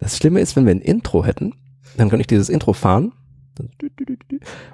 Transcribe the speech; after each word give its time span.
Das 0.00 0.16
Schlimme 0.16 0.40
ist, 0.40 0.56
wenn 0.56 0.64
wir 0.64 0.72
ein 0.72 0.80
Intro 0.80 1.24
hätten, 1.24 1.54
dann 1.96 2.08
könnte 2.08 2.22
ich 2.22 2.26
dieses 2.26 2.48
Intro 2.48 2.72
fahren. 2.72 3.12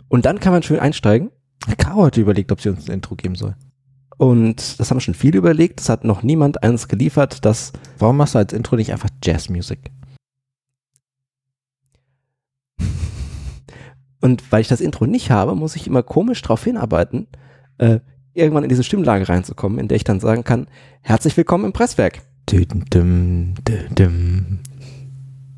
Und 0.08 0.25
dann 0.25 0.38
kann 0.38 0.52
man 0.52 0.62
schön 0.62 0.79
einsteigen. 0.79 1.30
Caro 1.79 2.04
hat 2.04 2.17
überlegt, 2.17 2.52
ob 2.52 2.60
sie 2.60 2.68
uns 2.68 2.88
ein 2.88 2.95
Intro 2.95 3.16
geben 3.16 3.34
soll. 3.34 3.56
Und 4.18 4.78
das 4.78 4.90
haben 4.90 5.00
schon 5.00 5.14
viele 5.14 5.38
überlegt. 5.38 5.80
Es 5.80 5.88
hat 5.88 6.04
noch 6.04 6.22
niemand 6.22 6.62
eins 6.62 6.86
geliefert, 6.86 7.44
das. 7.44 7.72
Warum 7.98 8.16
machst 8.16 8.34
du 8.34 8.38
als 8.38 8.52
Intro 8.52 8.76
nicht 8.76 8.92
einfach 8.92 9.10
Jazzmusik? 9.22 9.90
Und 14.20 14.52
weil 14.52 14.61
ich 14.61 14.68
das 14.68 14.80
Intro 14.80 15.06
nicht 15.06 15.32
habe, 15.32 15.56
muss 15.56 15.74
ich 15.77 15.88
immer 15.88 16.04
komisch 16.04 16.40
darauf 16.43 16.62
hinarbeiten, 16.62 17.27
äh, 17.79 17.98
irgendwann 18.32 18.62
in 18.62 18.68
diese 18.68 18.84
Stimmlage 18.84 19.29
reinzukommen, 19.29 19.79
in 19.80 19.88
der 19.88 19.96
ich 19.96 20.04
dann 20.04 20.20
sagen 20.20 20.45
kann, 20.45 20.68
herzlich 21.02 21.36
willkommen 21.36 21.64
im 21.64 21.72
Presswerk. 21.72 22.22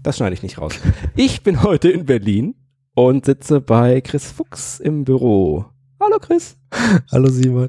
Das 0.02 0.16
schneide 0.16 0.34
ich 0.34 0.42
nicht 0.42 0.58
raus. 0.58 0.74
Ich 1.16 1.42
bin 1.42 1.62
heute 1.62 1.90
in 1.90 2.06
Berlin 2.06 2.54
und 2.94 3.24
sitze 3.24 3.60
bei 3.60 4.00
Chris 4.00 4.30
Fuchs 4.30 4.78
im 4.78 5.04
Büro. 5.04 5.66
Hallo 6.00 6.18
Chris. 6.20 6.56
Hallo 7.10 7.28
Simon. 7.28 7.68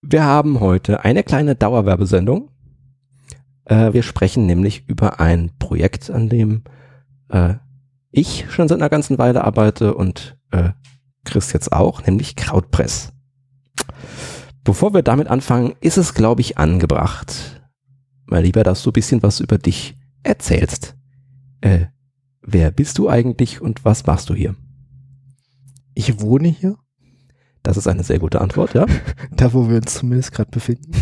Wir 0.00 0.24
haben 0.24 0.60
heute 0.60 1.04
eine 1.04 1.22
kleine 1.22 1.54
Dauerwerbesendung. 1.54 2.50
Äh, 3.66 3.92
wir 3.92 4.02
sprechen 4.02 4.46
nämlich 4.46 4.88
über 4.88 5.20
ein 5.20 5.52
Projekt, 5.58 6.10
an 6.10 6.28
dem 6.28 6.62
äh, 7.28 7.54
ich 8.10 8.46
schon 8.50 8.68
seit 8.68 8.78
einer 8.78 8.88
ganzen 8.88 9.18
Weile 9.18 9.44
arbeite 9.44 9.94
und 9.94 10.38
äh, 10.52 10.70
Chris 11.24 11.52
jetzt 11.52 11.72
auch, 11.72 12.06
nämlich 12.06 12.36
Krautpress. 12.36 13.12
Bevor 14.64 14.94
wir 14.94 15.02
damit 15.02 15.28
anfangen, 15.28 15.74
ist 15.80 15.98
es, 15.98 16.14
glaube 16.14 16.40
ich, 16.40 16.56
angebracht, 16.56 17.60
mal 18.24 18.42
lieber, 18.42 18.64
dass 18.64 18.82
du 18.82 18.90
ein 18.90 18.94
bisschen 18.94 19.22
was 19.22 19.40
über 19.40 19.58
dich 19.58 19.96
erzählst. 20.22 20.95
Äh, 21.60 21.86
wer 22.42 22.70
bist 22.70 22.98
du 22.98 23.08
eigentlich 23.08 23.60
und 23.60 23.84
was 23.84 24.06
machst 24.06 24.30
du 24.30 24.34
hier? 24.34 24.54
Ich 25.94 26.20
wohne 26.20 26.48
hier. 26.48 26.76
Das 27.62 27.76
ist 27.76 27.88
eine 27.88 28.04
sehr 28.04 28.18
gute 28.18 28.40
Antwort, 28.40 28.74
ja. 28.74 28.86
da, 29.32 29.52
wo 29.52 29.68
wir 29.68 29.76
uns 29.76 29.94
zumindest 29.94 30.32
gerade 30.32 30.50
befinden. 30.50 30.92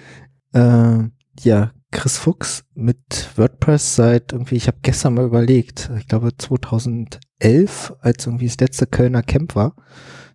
äh, 0.52 1.08
ja, 1.40 1.72
Chris 1.90 2.18
Fuchs 2.18 2.64
mit 2.74 3.30
WordPress 3.36 3.96
seit 3.96 4.32
irgendwie, 4.32 4.56
ich 4.56 4.66
habe 4.66 4.78
gestern 4.82 5.14
mal 5.14 5.24
überlegt, 5.24 5.90
ich 5.96 6.08
glaube 6.08 6.36
2011, 6.36 7.94
als 8.00 8.26
irgendwie 8.26 8.46
das 8.46 8.58
letzte 8.58 8.86
Kölner 8.86 9.22
Camp 9.22 9.54
war, 9.54 9.76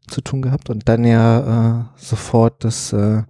zu 0.07 0.21
tun 0.21 0.41
gehabt 0.41 0.69
und 0.69 0.87
dann 0.87 1.03
ja 1.03 1.81
äh, 1.81 1.85
sofort 1.97 2.63
das 2.63 2.93
äh, 2.93 3.23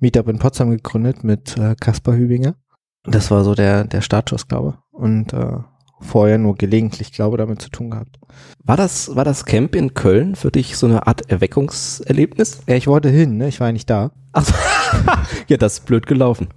Meetup 0.00 0.28
in 0.28 0.38
Potsdam 0.38 0.70
gegründet 0.70 1.24
mit 1.24 1.56
äh, 1.56 1.74
Kaspar 1.80 2.14
Hübinger. 2.14 2.56
Das 3.04 3.30
war 3.30 3.42
so 3.42 3.54
der, 3.54 3.84
der 3.84 4.02
Startschuss, 4.02 4.46
glaube 4.46 4.78
Und 4.90 5.32
äh, 5.32 5.58
vorher 6.02 6.38
nur 6.38 6.56
gelegentlich, 6.56 7.12
glaube 7.12 7.36
damit 7.36 7.62
zu 7.62 7.70
tun 7.70 7.90
gehabt. 7.90 8.18
War 8.64 8.76
das, 8.76 9.14
war 9.14 9.24
das 9.24 9.44
Camp 9.44 9.74
in 9.74 9.94
Köln 9.94 10.34
für 10.34 10.50
dich 10.50 10.76
so 10.76 10.86
eine 10.86 11.06
Art 11.06 11.30
Erweckungserlebnis? 11.30 12.60
Ja, 12.66 12.74
ich 12.74 12.86
wollte 12.86 13.08
hin, 13.08 13.36
ne? 13.36 13.48
Ich 13.48 13.60
war 13.60 13.68
ja 13.68 13.72
nicht 13.72 13.88
da. 13.88 14.12
Ach 14.32 14.44
so. 14.44 14.54
ja, 15.48 15.56
das 15.56 15.74
ist 15.74 15.86
blöd 15.86 16.06
gelaufen. 16.06 16.48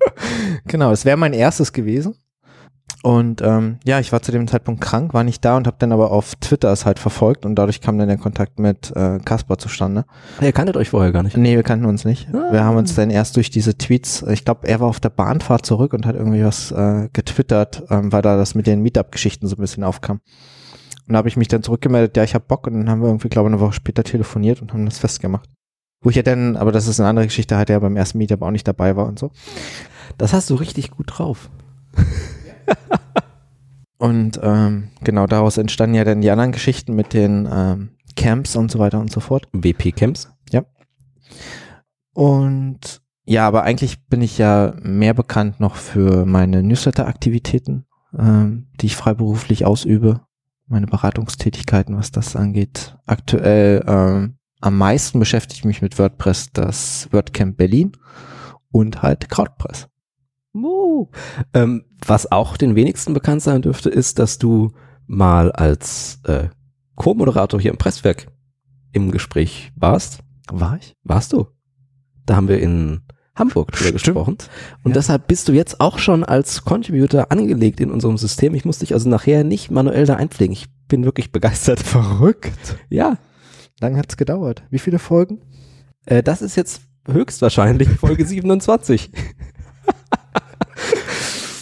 genau, 0.65 0.91
es 0.91 1.05
wäre 1.05 1.17
mein 1.17 1.33
erstes 1.33 1.73
gewesen. 1.73 2.15
Und 3.05 3.43
ähm, 3.43 3.77
ja, 3.83 3.99
ich 3.99 4.11
war 4.11 4.23
zu 4.23 4.31
dem 4.31 4.47
Zeitpunkt 4.47 4.81
krank, 4.81 5.13
war 5.13 5.23
nicht 5.23 5.45
da 5.45 5.57
und 5.57 5.67
habe 5.67 5.77
dann 5.77 5.91
aber 5.91 6.09
auf 6.09 6.33
Twitter 6.37 6.71
es 6.71 6.87
halt 6.87 6.97
verfolgt 6.97 7.45
und 7.45 7.53
dadurch 7.53 7.79
kam 7.79 7.99
dann 7.99 8.07
der 8.07 8.17
Kontakt 8.17 8.57
mit 8.57 8.91
äh, 8.95 9.19
Kaspar 9.23 9.59
zustande. 9.59 10.05
Ihr 10.41 10.51
kanntet 10.51 10.75
euch 10.75 10.89
vorher 10.89 11.11
gar 11.11 11.21
nicht? 11.21 11.37
Nee, 11.37 11.55
wir 11.55 11.61
kannten 11.61 11.85
uns 11.85 12.03
nicht. 12.03 12.27
Ah. 12.33 12.51
Wir 12.51 12.63
haben 12.63 12.77
uns 12.77 12.95
dann 12.95 13.11
erst 13.11 13.35
durch 13.35 13.51
diese 13.51 13.77
Tweets, 13.77 14.23
ich 14.23 14.43
glaube, 14.43 14.67
er 14.67 14.79
war 14.79 14.87
auf 14.87 14.99
der 14.99 15.09
Bahnfahrt 15.09 15.67
zurück 15.67 15.93
und 15.93 16.07
hat 16.07 16.15
irgendwie 16.15 16.43
was 16.43 16.71
äh, 16.71 17.07
getwittert, 17.13 17.83
ähm, 17.91 18.11
weil 18.11 18.23
da 18.23 18.37
das 18.37 18.55
mit 18.55 18.65
den 18.65 18.81
Meetup-Geschichten 18.81 19.45
so 19.45 19.55
ein 19.55 19.61
bisschen 19.61 19.83
aufkam. 19.83 20.21
Und 21.07 21.13
da 21.13 21.17
habe 21.17 21.27
ich 21.27 21.37
mich 21.37 21.47
dann 21.47 21.61
zurückgemeldet, 21.61 22.17
ja, 22.17 22.23
ich 22.23 22.33
habe 22.33 22.45
Bock 22.47 22.65
und 22.65 22.73
dann 22.73 22.89
haben 22.89 23.01
wir 23.01 23.09
irgendwie, 23.09 23.29
glaube 23.29 23.49
ich, 23.49 23.53
eine 23.53 23.61
Woche 23.61 23.73
später 23.73 24.03
telefoniert 24.03 24.63
und 24.63 24.73
haben 24.73 24.83
das 24.83 24.97
festgemacht. 24.97 25.47
Wo 26.01 26.09
ich 26.09 26.15
ja 26.15 26.23
dann, 26.23 26.55
aber 26.55 26.71
das 26.71 26.87
ist 26.87 26.99
eine 26.99 27.07
andere 27.07 27.27
Geschichte, 27.27 27.55
halt 27.55 27.69
ja 27.69 27.77
beim 27.77 27.97
ersten 27.97 28.17
Meetup 28.17 28.41
auch 28.41 28.49
nicht 28.49 28.67
dabei 28.67 28.95
war 28.95 29.05
und 29.05 29.19
so. 29.19 29.29
Das 30.17 30.33
hast 30.33 30.49
du 30.49 30.55
richtig 30.55 30.89
gut 30.89 31.05
drauf. 31.07 31.51
und 33.97 34.39
ähm, 34.41 34.89
genau 35.03 35.27
daraus 35.27 35.57
entstanden 35.57 35.95
ja 35.95 36.03
dann 36.03 36.21
die 36.21 36.29
anderen 36.29 36.51
Geschichten 36.51 36.95
mit 36.95 37.13
den 37.13 37.47
ähm, 37.51 37.89
Camps 38.15 38.55
und 38.55 38.71
so 38.71 38.79
weiter 38.79 38.99
und 38.99 39.11
so 39.11 39.19
fort. 39.19 39.47
WP-Camps? 39.51 40.31
Ja. 40.51 40.63
Und 42.13 43.01
ja, 43.25 43.47
aber 43.47 43.63
eigentlich 43.63 44.05
bin 44.07 44.21
ich 44.21 44.37
ja 44.37 44.73
mehr 44.81 45.13
bekannt 45.13 45.59
noch 45.59 45.75
für 45.75 46.25
meine 46.25 46.61
Newsletter-Aktivitäten, 46.61 47.85
ähm, 48.17 48.67
die 48.79 48.85
ich 48.85 48.95
freiberuflich 48.95 49.65
ausübe, 49.65 50.21
meine 50.67 50.85
Beratungstätigkeiten, 50.85 51.97
was 51.97 52.11
das 52.11 52.35
angeht. 52.35 52.95
Aktuell 53.05 53.83
ähm, 53.87 54.37
am 54.61 54.77
meisten 54.77 55.19
beschäftige 55.19 55.59
ich 55.59 55.65
mich 55.65 55.81
mit 55.81 55.97
WordPress, 55.97 56.51
das 56.53 57.07
WordCamp 57.11 57.57
Berlin 57.57 57.93
und 58.71 59.01
halt 59.01 59.29
Crowdpress. 59.29 59.87
Uh, 60.53 61.07
ähm, 61.53 61.83
was 62.07 62.31
auch 62.31 62.57
den 62.57 62.75
wenigsten 62.75 63.13
bekannt 63.13 63.41
sein 63.41 63.61
dürfte, 63.61 63.89
ist, 63.89 64.19
dass 64.19 64.37
du 64.37 64.71
mal 65.07 65.51
als 65.51 66.19
äh, 66.23 66.49
Co-Moderator 66.95 67.59
hier 67.59 67.71
im 67.71 67.77
Presswerk 67.77 68.27
im 68.93 69.11
Gespräch 69.11 69.71
warst. 69.75 70.19
War 70.51 70.77
ich? 70.77 70.95
Warst 71.03 71.33
du? 71.33 71.47
Da 72.25 72.35
haben 72.35 72.47
wir 72.47 72.59
in 72.59 73.01
Hamburg 73.35 73.71
drüber 73.71 73.91
gesprochen. 73.91 74.37
Und 74.83 74.91
ja. 74.91 74.93
deshalb 74.93 75.27
bist 75.27 75.47
du 75.47 75.51
jetzt 75.51 75.81
auch 75.81 75.99
schon 75.99 76.23
als 76.23 76.63
Contributor 76.63 77.31
angelegt 77.31 77.79
in 77.79 77.91
unserem 77.91 78.17
System. 78.17 78.55
Ich 78.55 78.65
muss 78.65 78.79
dich 78.79 78.93
also 78.93 79.09
nachher 79.09 79.43
nicht 79.43 79.71
manuell 79.71 80.05
da 80.05 80.15
einpflegen. 80.15 80.53
Ich 80.53 80.67
bin 80.87 81.03
wirklich 81.03 81.31
begeistert. 81.31 81.79
Verrückt. 81.81 82.77
Ja. 82.89 83.17
Lang 83.81 83.97
hat's 83.97 84.15
gedauert. 84.15 84.63
Wie 84.69 84.79
viele 84.79 84.99
Folgen? 84.99 85.41
Äh, 86.05 86.23
das 86.23 86.41
ist 86.41 86.55
jetzt 86.55 86.81
höchstwahrscheinlich 87.07 87.89
Folge 87.89 88.25
27 88.25 89.11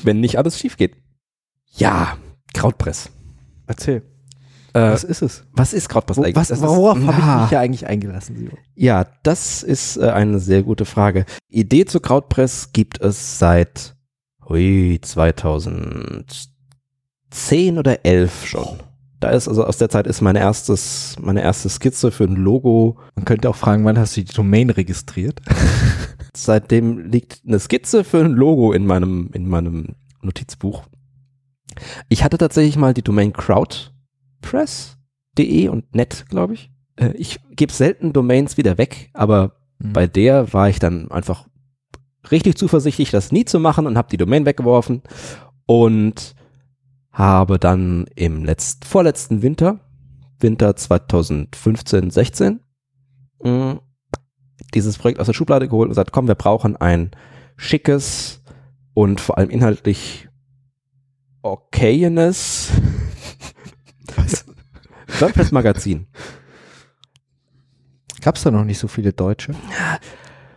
wenn 0.05 0.19
nicht 0.19 0.37
alles 0.37 0.59
schief 0.59 0.77
geht. 0.77 0.95
Ja, 1.75 2.17
Krautpress. 2.53 3.09
Erzähl. 3.67 4.03
Äh, 4.73 4.91
was 4.91 5.03
ist 5.03 5.21
es? 5.21 5.45
Was 5.51 5.73
ist 5.73 5.89
Krautpress 5.89 6.17
Wo, 6.17 6.23
eigentlich? 6.23 6.35
Was, 6.35 6.61
worauf 6.61 6.97
habe 6.97 7.19
ich 7.19 7.41
mich 7.41 7.51
ja 7.51 7.59
eigentlich 7.59 7.85
eingelassen, 7.85 8.35
Simon? 8.35 8.57
Ja, 8.75 9.05
das 9.23 9.63
ist 9.63 9.97
äh, 9.97 10.09
eine 10.09 10.39
sehr 10.39 10.63
gute 10.63 10.85
Frage. 10.85 11.25
Idee 11.49 11.85
zu 11.85 11.99
Krautpress 11.99 12.73
gibt 12.73 12.99
es 13.01 13.37
seit 13.37 13.95
hui, 14.49 14.99
2010 15.01 17.77
oder 17.77 18.03
11 18.05 18.47
schon. 18.47 18.79
Da 19.19 19.29
ist 19.29 19.47
also 19.47 19.63
aus 19.63 19.77
der 19.77 19.89
Zeit 19.89 20.07
ist 20.07 20.21
mein 20.21 20.35
erstes, 20.35 21.15
meine 21.21 21.41
erste 21.41 21.69
Skizze 21.69 22.11
für 22.11 22.25
ein 22.25 22.35
Logo. 22.35 22.97
Man 23.15 23.25
könnte 23.25 23.49
auch 23.49 23.55
fragen, 23.55 23.85
wann 23.85 23.97
hast 23.97 24.17
du 24.17 24.23
die 24.23 24.33
Domain 24.33 24.69
registriert? 24.69 25.39
Seitdem 26.35 26.97
liegt 26.99 27.43
eine 27.45 27.59
Skizze 27.59 28.03
für 28.03 28.23
ein 28.23 28.31
Logo 28.31 28.73
in 28.73 28.87
meinem, 28.87 29.29
in 29.33 29.47
meinem 29.47 29.95
Notizbuch. 30.21 30.83
Ich 32.09 32.23
hatte 32.23 32.37
tatsächlich 32.37 32.77
mal 32.77 32.93
die 32.93 33.01
Domain 33.03 33.33
crowdpress.de 33.33 35.69
und 35.69 35.95
net, 35.95 36.25
glaube 36.29 36.53
ich. 36.55 36.71
Äh, 36.95 37.13
ich 37.13 37.39
gebe 37.51 37.71
selten 37.71 38.11
Domains 38.13 38.57
wieder 38.57 38.77
weg, 38.77 39.09
aber 39.13 39.55
mhm. 39.79 39.93
bei 39.93 40.07
der 40.07 40.53
war 40.53 40.69
ich 40.69 40.79
dann 40.79 41.09
einfach 41.11 41.47
richtig 42.31 42.57
zuversichtlich, 42.57 43.11
das 43.11 43.31
nie 43.31 43.45
zu 43.45 43.59
machen 43.59 43.85
und 43.85 43.97
habe 43.97 44.09
die 44.09 44.17
Domain 44.17 44.45
weggeworfen 44.45 45.03
und 45.65 46.35
habe 47.11 47.59
dann 47.59 48.05
im 48.15 48.43
letzten, 48.43 48.85
vorletzten 48.85 49.41
Winter, 49.41 49.79
Winter 50.39 50.75
2015, 50.75 52.09
16, 52.09 52.59
dieses 54.73 54.97
Projekt 54.97 55.19
aus 55.19 55.27
der 55.27 55.33
Schublade 55.33 55.67
geholt 55.67 55.87
und 55.87 55.91
gesagt, 55.91 56.11
komm, 56.11 56.27
wir 56.27 56.35
brauchen 56.35 56.75
ein 56.75 57.11
schickes 57.57 58.41
und 58.93 59.21
vor 59.21 59.37
allem 59.37 59.49
inhaltlich 59.49 60.27
okayenes 61.41 62.71
WordPress-Magazin. 65.19 66.07
Gab 68.21 68.35
es 68.35 68.43
da 68.43 68.51
noch 68.51 68.63
nicht 68.63 68.79
so 68.79 68.87
viele 68.87 69.11
Deutsche? 69.11 69.53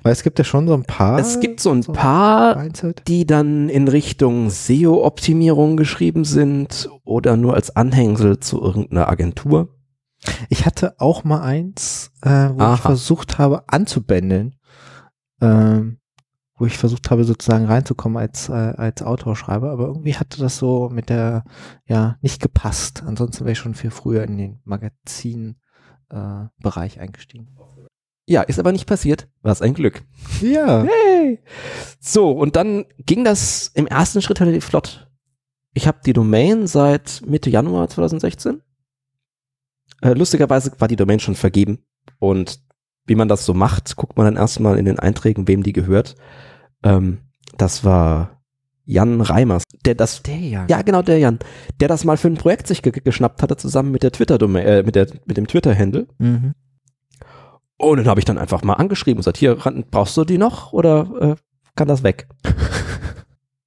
Weil 0.03 0.13
es 0.13 0.23
gibt 0.23 0.39
ja 0.39 0.45
schon 0.45 0.69
so 0.69 0.75
ein 0.75 0.85
paar. 0.85 1.19
Es 1.19 1.41
gibt 1.41 1.59
so 1.59 1.73
ein 1.73 1.83
so 1.83 1.93
paar, 1.93 2.69
die 3.09 3.27
dann 3.27 3.69
in 3.69 3.89
Richtung 3.89 4.51
SEO-Optimierung 4.51 5.77
geschrieben 5.77 6.25
sind 6.25 6.89
oder 7.05 7.37
nur 7.37 7.55
als 7.55 7.75
Anhängsel 7.75 8.39
zu 8.39 8.63
irgendeiner 8.63 9.09
Agentur. 9.09 9.76
Ich 10.49 10.67
hatte 10.67 10.95
auch 10.99 11.25
mal 11.25 11.41
eins, 11.41 12.13
äh, 12.23 12.29
wo 12.29 12.61
Aha. 12.61 12.75
ich 12.75 12.81
versucht 12.81 13.39
habe 13.39 13.69
anzubändeln, 13.69 14.57
ähm, 15.41 15.99
wo 16.57 16.67
ich 16.67 16.79
versucht 16.79 17.11
habe 17.11 17.25
sozusagen 17.25 17.67
reinzukommen 17.67 18.19
als 18.19 18.49
äh, 18.49 18.53
als 18.53 19.03
Autorschreiber, 19.03 19.71
aber 19.71 19.87
irgendwie 19.87 20.15
hatte 20.15 20.41
das 20.41 20.57
so 20.59 20.89
mit 20.91 21.09
der 21.09 21.45
ja 21.87 22.17
nicht 22.23 22.41
gepasst. 22.41 23.03
Ansonsten 23.07 23.45
wäre 23.45 23.53
ich 23.53 23.59
schon 23.59 23.75
viel 23.75 23.91
früher 23.91 24.25
in 24.25 24.39
den 24.39 24.61
Magazin 24.65 25.57
äh, 26.11 26.47
Bereich 26.61 27.01
eingestiegen. 27.01 27.57
Ja, 28.29 28.43
ist 28.43 28.59
aber 28.59 28.73
nicht 28.73 28.87
passiert. 28.87 29.29
Was 29.43 29.63
ein 29.63 29.75
Glück. 29.75 30.03
Ja. 30.41 30.83
Hey. 30.85 31.41
So, 32.01 32.33
und 32.33 32.57
dann 32.57 32.87
ging 32.99 33.25
das 33.25 33.71
im 33.75 33.87
ersten 33.87 34.21
Schritt 34.21 34.41
relativ 34.41 34.65
flott 34.65 35.07
ich 35.77 35.87
habe 35.87 35.99
die 36.05 36.15
Domain 36.15 36.67
seit 36.67 37.21
Mitte 37.27 37.51
Januar 37.51 37.89
2016. 37.89 38.63
Äh, 40.03 40.13
lustigerweise 40.13 40.73
war 40.79 40.89
die 40.89 40.97
Domain 40.97 41.21
schon 41.21 41.35
vergeben 41.35 41.79
und 42.19 42.61
wie 43.07 43.15
man 43.15 43.29
das 43.29 43.47
so 43.47 43.55
macht, 43.55 43.97
guckt 43.97 44.17
man 44.17 44.27
dann 44.27 44.37
erstmal 44.37 44.79
in 44.79 44.85
den 44.85 44.99
Einträgen, 44.99 45.49
wem 45.49 45.63
die 45.63 45.73
gehört. 45.73 46.17
Ähm, 46.83 47.19
das 47.57 47.85
war 47.85 48.43
Jan 48.85 49.21
Reimers, 49.21 49.65
der 49.85 49.95
das, 49.95 50.23
Der 50.23 50.37
ja. 50.37 50.67
ja 50.69 50.83
genau 50.83 51.03
der 51.03 51.19
Jan, 51.19 51.39
der 51.81 51.89
das 51.89 52.05
mal 52.05 52.17
für 52.17 52.29
ein 52.29 52.37
Projekt 52.37 52.69
sich 52.69 52.83
ge 52.83 52.93
geschnappt 52.93 53.43
hatte 53.43 53.57
zusammen 53.57 53.91
mit 53.91 54.03
der 54.03 54.13
Twitter 54.13 54.39
Domain, 54.39 54.65
äh, 54.67 54.83
mit 54.83 54.95
der 54.95 55.09
mit 55.25 55.37
dem 55.37 55.47
Twitter 55.49 55.77
Handle. 55.77 56.07
Mhm. 56.19 56.55
Und 57.79 57.99
dann 57.99 58.07
habe 58.07 58.21
ich 58.21 58.25
dann 58.25 58.39
einfach 58.39 58.63
mal 58.63 58.75
angeschrieben 58.75 59.19
und 59.19 59.21
gesagt, 59.21 59.37
hier 59.37 59.57
brauchst 59.91 60.17
du 60.17 60.25
die 60.25 60.39
noch 60.39 60.73
oder 60.73 61.11
äh, 61.21 61.37
kann 61.75 61.89
das 61.89 62.03
weg? 62.03 62.29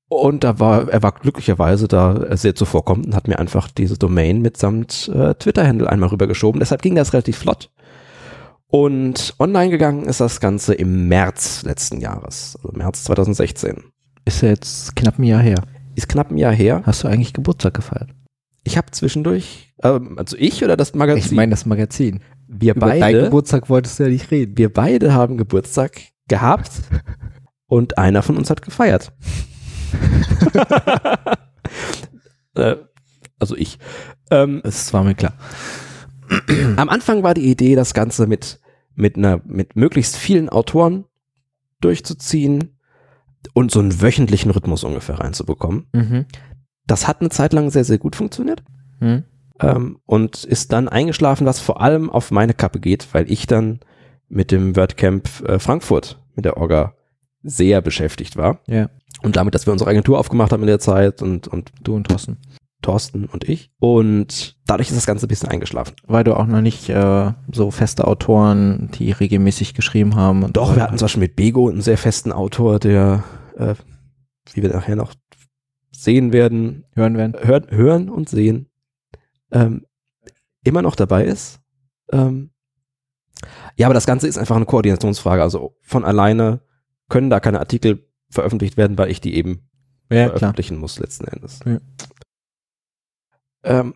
und 0.09 0.43
da 0.43 0.59
war 0.59 0.89
er 0.89 1.03
war 1.03 1.11
glücklicherweise 1.13 1.87
da 1.87 2.35
sehr 2.35 2.55
zuvorkommend 2.55 3.07
und 3.07 3.15
hat 3.15 3.27
mir 3.27 3.39
einfach 3.39 3.69
diese 3.69 3.97
Domain 3.97 4.41
mitsamt 4.41 5.09
äh, 5.13 5.35
Twitter 5.35 5.65
Handle 5.65 5.89
einmal 5.89 6.09
rübergeschoben. 6.09 6.59
Deshalb 6.59 6.81
ging 6.81 6.95
das 6.95 7.13
relativ 7.13 7.37
flott. 7.37 7.69
Und 8.67 9.35
online 9.39 9.69
gegangen 9.69 10.05
ist 10.05 10.19
das 10.19 10.39
Ganze 10.39 10.73
im 10.73 11.07
März 11.07 11.63
letzten 11.63 12.01
Jahres, 12.01 12.57
also 12.61 12.75
März 12.77 13.03
2016. 13.03 13.83
Ist 14.25 14.41
ja 14.41 14.49
jetzt 14.49 14.95
knapp 14.95 15.17
ein 15.17 15.23
Jahr 15.23 15.41
her. 15.41 15.63
Ist 15.95 16.09
knapp 16.09 16.31
ein 16.31 16.37
Jahr 16.37 16.53
her. 16.53 16.83
Hast 16.85 17.03
du 17.03 17.07
eigentlich 17.07 17.33
Geburtstag 17.33 17.73
gefeiert? 17.73 18.09
Ich 18.63 18.77
habe 18.77 18.91
zwischendurch, 18.91 19.73
ähm, 19.83 20.17
also 20.17 20.37
ich 20.37 20.63
oder 20.63 20.77
das 20.77 20.93
Magazin? 20.93 21.23
Ich 21.23 21.31
meine 21.31 21.51
das 21.51 21.65
Magazin. 21.65 22.19
wir 22.47 22.75
Über 22.75 22.87
deinen 22.87 22.99
beide, 22.99 23.23
Geburtstag 23.23 23.69
wolltest 23.69 23.99
du 23.99 24.03
ja 24.03 24.09
nicht 24.09 24.29
reden. 24.31 24.57
wir 24.57 24.71
beide 24.71 25.13
haben 25.13 25.37
Geburtstag 25.37 26.01
gehabt 26.27 26.71
und 27.67 27.97
einer 27.97 28.21
von 28.21 28.37
uns 28.37 28.49
hat 28.49 28.61
gefeiert. 28.61 29.11
Äh, 32.55 32.75
also 33.39 33.55
ich. 33.55 33.79
Ähm, 34.31 34.61
Das 34.63 34.93
war 34.93 35.03
mir 35.03 35.15
klar. 35.15 35.33
am 36.77 36.89
Anfang 36.89 37.23
war 37.23 37.33
die 37.33 37.49
Idee, 37.49 37.75
das 37.75 37.93
Ganze 37.93 38.27
mit, 38.27 38.59
mit 38.95 39.17
einer, 39.17 39.41
mit 39.45 39.75
möglichst 39.75 40.15
vielen 40.15 40.49
Autoren 40.49 41.05
durchzuziehen 41.81 42.77
und 43.53 43.71
so 43.71 43.79
einen 43.79 44.01
wöchentlichen 44.01 44.51
Rhythmus 44.51 44.83
ungefähr 44.83 45.19
reinzubekommen. 45.19 45.87
Mhm. 45.93 46.25
Das 46.85 47.07
hat 47.07 47.21
eine 47.21 47.29
Zeit 47.29 47.53
lang 47.53 47.71
sehr, 47.71 47.83
sehr 47.85 47.97
gut 47.97 48.15
funktioniert. 48.15 48.63
Mhm. 48.99 49.23
ähm, 49.61 49.99
und 50.05 50.43
ist 50.43 50.73
dann 50.73 50.89
eingeschlafen, 50.89 51.45
was 51.47 51.59
vor 51.61 51.81
allem 51.81 52.09
auf 52.09 52.31
meine 52.31 52.53
Kappe 52.53 52.79
geht, 52.79 53.07
weil 53.13 53.31
ich 53.31 53.47
dann 53.47 53.79
mit 54.27 54.51
dem 54.51 54.75
WordCamp 54.75 55.27
äh, 55.47 55.57
Frankfurt, 55.59 56.21
mit 56.35 56.45
der 56.45 56.57
Orga, 56.57 56.93
sehr 57.41 57.81
beschäftigt 57.81 58.35
war. 58.35 58.59
Ja. 58.67 58.89
Und 59.21 59.35
damit, 59.35 59.55
dass 59.55 59.65
wir 59.65 59.73
unsere 59.73 59.89
Agentur 59.89 60.19
aufgemacht 60.19 60.51
haben 60.51 60.61
in 60.61 60.67
der 60.67 60.79
Zeit 60.79 61.21
und, 61.21 61.47
und 61.47 61.71
Du 61.83 61.95
und 61.95 62.07
Thorsten. 62.07 62.37
Thorsten 62.81 63.25
und 63.25 63.43
ich. 63.47 63.71
Und 63.79 64.57
dadurch 64.65 64.89
ist 64.89 64.95
das 64.95 65.05
Ganze 65.05 65.25
ein 65.25 65.27
bisschen 65.27 65.49
eingeschlafen. 65.49 65.95
Weil 66.07 66.23
du 66.23 66.35
auch 66.35 66.45
noch 66.47 66.61
nicht 66.61 66.89
äh, 66.89 67.31
so 67.51 67.71
feste 67.71 68.07
Autoren, 68.07 68.89
die 68.93 69.11
regelmäßig 69.11 69.73
geschrieben 69.73 70.15
haben. 70.15 70.51
Doch, 70.53 70.75
wir 70.75 70.83
hatten 70.83 70.97
zum 70.97 71.05
Beispiel 71.05 71.23
mit 71.23 71.35
Bego 71.35 71.69
einen 71.69 71.81
sehr 71.81 71.97
festen 71.97 72.31
Autor, 72.31 72.79
der, 72.79 73.23
äh, 73.57 73.75
wie 74.53 74.61
wir 74.61 74.69
nachher 74.69 74.95
noch 74.95 75.13
sehen 75.91 76.31
werden, 76.31 76.85
hören 76.95 77.17
werden. 77.17 77.35
hören, 77.41 77.65
hören 77.69 78.09
und 78.09 78.29
sehen, 78.29 78.69
ähm, 79.51 79.85
immer 80.63 80.81
noch 80.81 80.95
dabei 80.95 81.25
ist. 81.25 81.59
Ähm, 82.11 82.51
ja, 83.75 83.87
aber 83.87 83.93
das 83.93 84.05
Ganze 84.05 84.27
ist 84.27 84.37
einfach 84.37 84.55
eine 84.55 84.65
Koordinationsfrage. 84.65 85.41
Also 85.41 85.75
von 85.81 86.05
alleine 86.05 86.61
können 87.09 87.29
da 87.29 87.39
keine 87.39 87.59
Artikel 87.59 88.08
veröffentlicht 88.29 88.77
werden, 88.77 88.97
weil 88.97 89.09
ich 89.11 89.21
die 89.21 89.35
eben 89.35 89.61
Ja, 90.11 90.25
klar. 90.27 90.39
veröffentlichen 90.39 90.77
muss 90.77 90.99
letzten 90.99 91.25
Endes. 91.25 91.59
Ja. 91.65 91.77
Ähm, 93.63 93.93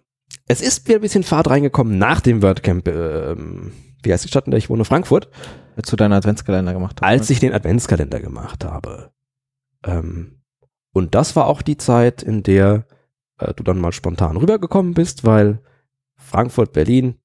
es 0.47 0.61
ist 0.61 0.87
wieder 0.87 0.99
ein 0.99 1.01
bisschen 1.01 1.23
Fahrt 1.23 1.49
reingekommen 1.49 1.97
nach 1.97 2.21
dem 2.21 2.41
WordCamp, 2.41 2.87
ähm, 2.87 3.71
wie 4.03 4.11
heißt 4.11 4.23
die 4.25 4.27
Stadt, 4.29 4.45
in 4.45 4.51
der 4.51 4.57
ich 4.57 4.69
wohne, 4.69 4.85
Frankfurt, 4.85 5.29
Als 5.75 5.89
du 5.89 5.95
deinen 5.95 6.13
Adventskalender 6.13 6.73
gemacht 6.73 6.99
hast. 7.01 7.07
als 7.07 7.29
ich 7.29 7.39
den 7.39 7.53
Adventskalender 7.53 8.19
gemacht 8.19 8.65
habe. 8.65 9.11
Ähm, 9.85 10.41
und 10.91 11.15
das 11.15 11.35
war 11.35 11.47
auch 11.47 11.61
die 11.61 11.77
Zeit, 11.77 12.21
in 12.21 12.43
der 12.43 12.85
äh, 13.37 13.53
du 13.53 13.63
dann 13.63 13.79
mal 13.79 13.91
spontan 13.93 14.37
rübergekommen 14.37 14.93
bist, 14.93 15.23
weil 15.23 15.59
Frankfurt, 16.15 16.73
Berlin, 16.73 17.15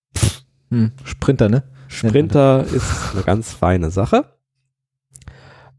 hm. 0.71 0.93
Sprinter, 1.05 1.49
ne? 1.49 1.65
Sprinter 1.89 2.65
ist 2.65 3.13
eine 3.15 3.23
ganz 3.23 3.53
feine 3.53 3.91
Sache. 3.91 4.38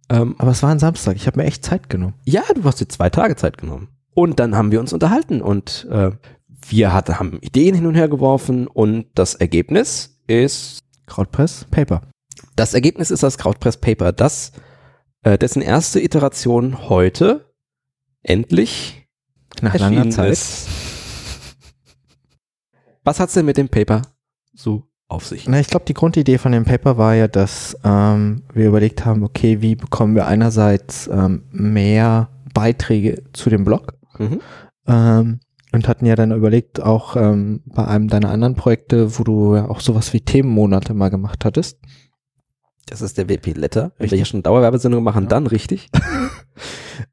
Ähm, 0.09 0.35
Aber 0.37 0.51
es 0.51 0.63
war 0.63 0.71
ein 0.71 0.79
Samstag. 0.79 1.15
Ich 1.15 1.27
habe 1.27 1.39
mir 1.39 1.45
echt 1.45 1.63
Zeit 1.63 1.89
genommen. 1.89 2.15
ja, 2.25 2.43
du 2.53 2.63
hast 2.63 2.79
dir 2.81 2.87
zwei 2.87 3.09
Tage 3.09 3.35
Zeit 3.35 3.57
genommen. 3.57 3.89
Und 4.13 4.39
dann 4.39 4.55
haben 4.55 4.71
wir 4.71 4.79
uns 4.79 4.91
unterhalten 4.91 5.41
und 5.41 5.87
äh, 5.91 6.11
wir 6.67 6.91
hatte, 6.93 7.19
haben 7.19 7.39
Ideen 7.41 7.75
hin 7.75 7.85
und 7.85 7.95
her 7.95 8.09
geworfen 8.09 8.67
und 8.67 9.05
das 9.15 9.35
Ergebnis 9.35 10.19
ist, 10.27 10.79
Krautpress, 11.05 11.65
Paper. 11.71 12.01
das 12.55 12.73
Ergebnis 12.73 13.11
ist 13.11 13.23
das 13.23 13.37
Krautpress 13.37 13.77
Paper, 13.77 14.11
das, 14.11 14.51
äh, 15.21 15.37
dessen 15.37 15.61
erste 15.61 16.01
Iteration 16.01 16.89
heute 16.89 17.53
endlich 18.23 19.07
Nach 19.61 19.73
langer 19.75 19.95
erschienen 19.97 20.11
Zeit. 20.11 20.31
ist. 20.33 20.67
Was 23.03 23.19
hat's 23.19 23.33
denn 23.33 23.45
mit 23.45 23.57
dem 23.57 23.69
Paper 23.69 24.01
so 24.53 24.88
auf 25.09 25.25
sich? 25.25 25.47
Na, 25.47 25.59
ich 25.59 25.67
glaube, 25.67 25.85
die 25.85 25.93
Grundidee 25.93 26.37
von 26.37 26.51
dem 26.53 26.63
Paper 26.63 26.97
war 26.97 27.15
ja, 27.15 27.27
dass 27.27 27.77
ähm, 27.83 28.43
wir 28.53 28.67
überlegt 28.67 29.05
haben, 29.05 29.23
okay, 29.23 29.61
wie 29.61 29.75
bekommen 29.75 30.15
wir 30.15 30.27
einerseits 30.27 31.07
ähm, 31.11 31.43
mehr 31.51 32.29
Beiträge 32.53 33.23
zu 33.33 33.49
dem 33.49 33.65
Blog 33.65 33.93
Mhm. 34.17 34.39
ähm, 34.87 35.39
und 35.71 35.87
hatten 35.87 36.05
ja 36.05 36.15
dann 36.15 36.31
überlegt, 36.31 36.81
auch 36.81 37.15
ähm, 37.15 37.61
bei 37.65 37.87
einem 37.87 38.07
deiner 38.07 38.31
anderen 38.31 38.55
Projekte, 38.55 39.17
wo 39.17 39.23
du 39.23 39.55
ja 39.55 39.69
auch 39.69 39.79
sowas 39.81 40.13
wie 40.13 40.21
Themenmonate 40.21 40.93
mal 40.93 41.09
gemacht 41.09 41.45
hattest. 41.45 41.79
Das 42.89 43.01
ist 43.01 43.17
der 43.17 43.29
WP 43.29 43.53
Letter. 43.55 43.91
Wenn 43.97 44.09
wir 44.09 44.15
hier 44.17 44.25
schon 44.25 44.41
Dauerwerbesendung 44.43 45.03
machen, 45.03 45.23
Ja. 45.23 45.29
dann 45.29 45.47
richtig. 45.47 45.89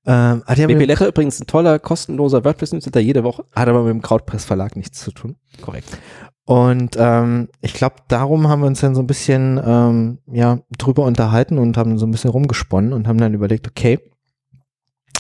Ähm, 0.05 0.43
WP 0.47 0.85
Letter 0.85 1.07
übrigens 1.07 1.41
ein 1.41 1.47
toller, 1.47 1.79
kostenloser 1.79 2.45
WordPress-Newsletter 2.45 2.99
jede 2.99 3.23
Woche. 3.23 3.45
hat 3.55 3.69
aber 3.69 3.83
mit 3.85 3.91
dem 3.91 4.03
Krautpress 4.03 4.45
Verlag 4.45 4.75
nichts 4.75 5.01
zu 5.01 5.13
tun. 5.13 5.37
Korrekt. 5.63 5.99
Und 6.45 6.97
ähm, 6.99 7.49
ich 7.61 7.75
glaube, 7.75 7.97
darum 8.09 8.49
haben 8.49 8.61
wir 8.63 8.67
uns 8.67 8.81
dann 8.81 8.95
so 8.97 9.01
ein 9.03 9.07
bisschen 9.07 9.61
ähm, 9.65 10.19
ja 10.33 10.59
drüber 10.79 11.05
unterhalten 11.05 11.59
und 11.59 11.77
haben 11.77 11.99
so 11.99 12.07
ein 12.07 12.11
bisschen 12.11 12.31
rumgesponnen 12.31 12.93
und 12.93 13.07
haben 13.07 13.19
dann 13.19 13.35
überlegt, 13.35 13.69
okay, 13.69 14.01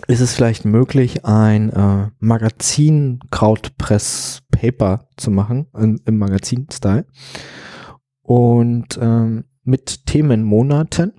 ist 0.09 0.21
es 0.21 0.35
vielleicht 0.35 0.65
möglich, 0.65 1.25
ein 1.25 1.71
äh, 1.71 2.09
Magazin 2.19 3.21
Krautpress 3.31 4.43
Paper 4.51 5.09
zu 5.17 5.31
machen 5.31 5.67
im, 5.77 6.01
im 6.07 6.19
Magazin-Style 6.19 7.07
und 8.23 8.99
ähm, 9.01 9.45
mit 9.67 10.07
Themenmonaten. 10.07 11.13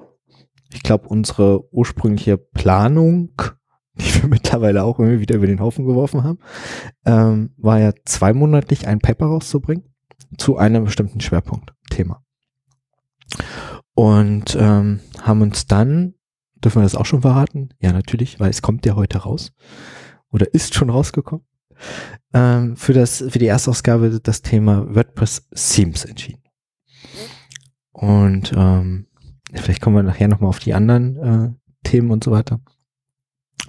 Ich 0.74 0.82
glaube, 0.82 1.08
unsere 1.08 1.72
ursprüngliche 1.74 2.38
Planung, 2.38 3.34
die 3.94 4.22
wir 4.22 4.30
mittlerweile 4.30 4.84
auch 4.84 5.00
immer 5.00 5.20
wieder 5.20 5.36
über 5.36 5.48
den 5.48 5.60
Haufen 5.60 5.86
geworfen 5.86 6.24
haben, 6.24 6.39
ähm, 7.06 7.51
war 7.58 7.80
ja 7.80 7.92
zweimonatlich 8.06 8.88
ein 8.88 9.00
Paper 9.00 9.27
rauszubringen 9.27 9.84
zu 10.38 10.58
einem 10.58 10.86
bestimmten 10.86 11.22
Schwerpunktthema. 11.22 12.24
Und 13.94 14.56
ähm, 14.60 15.01
haben 15.22 15.42
uns 15.42 15.68
dann, 15.68 16.13
dürfen 16.63 16.80
wir 16.80 16.84
das 16.84 16.96
auch 16.96 17.06
schon 17.06 17.22
verraten? 17.22 17.70
Ja, 17.80 17.92
natürlich, 17.92 18.39
weil 18.39 18.50
es 18.50 18.62
kommt 18.62 18.86
ja 18.86 18.96
heute 18.96 19.20
raus 19.20 19.51
oder 20.32 20.54
ist 20.54 20.75
schon 20.75 20.89
rausgekommen. 20.89 21.46
Ähm, 22.34 22.75
für, 22.77 22.94
das, 22.94 23.24
für 23.27 23.39
die 23.39 23.48
Erstausgabe 23.48 24.20
das 24.22 24.42
Thema 24.42 24.94
WordPress 24.94 25.48
Themes 25.54 26.06
entschieden. 26.06 26.47
Und 27.98 28.54
ähm, 28.56 29.08
vielleicht 29.54 29.82
kommen 29.82 29.96
wir 29.96 30.04
nachher 30.04 30.27
nochmal 30.27 30.50
auf 30.50 30.60
die 30.60 30.74
anderen 30.75 31.18
äh, 31.18 31.50
Themen 31.84 32.12
und 32.12 32.24
so 32.24 32.32
weiter. 32.32 32.60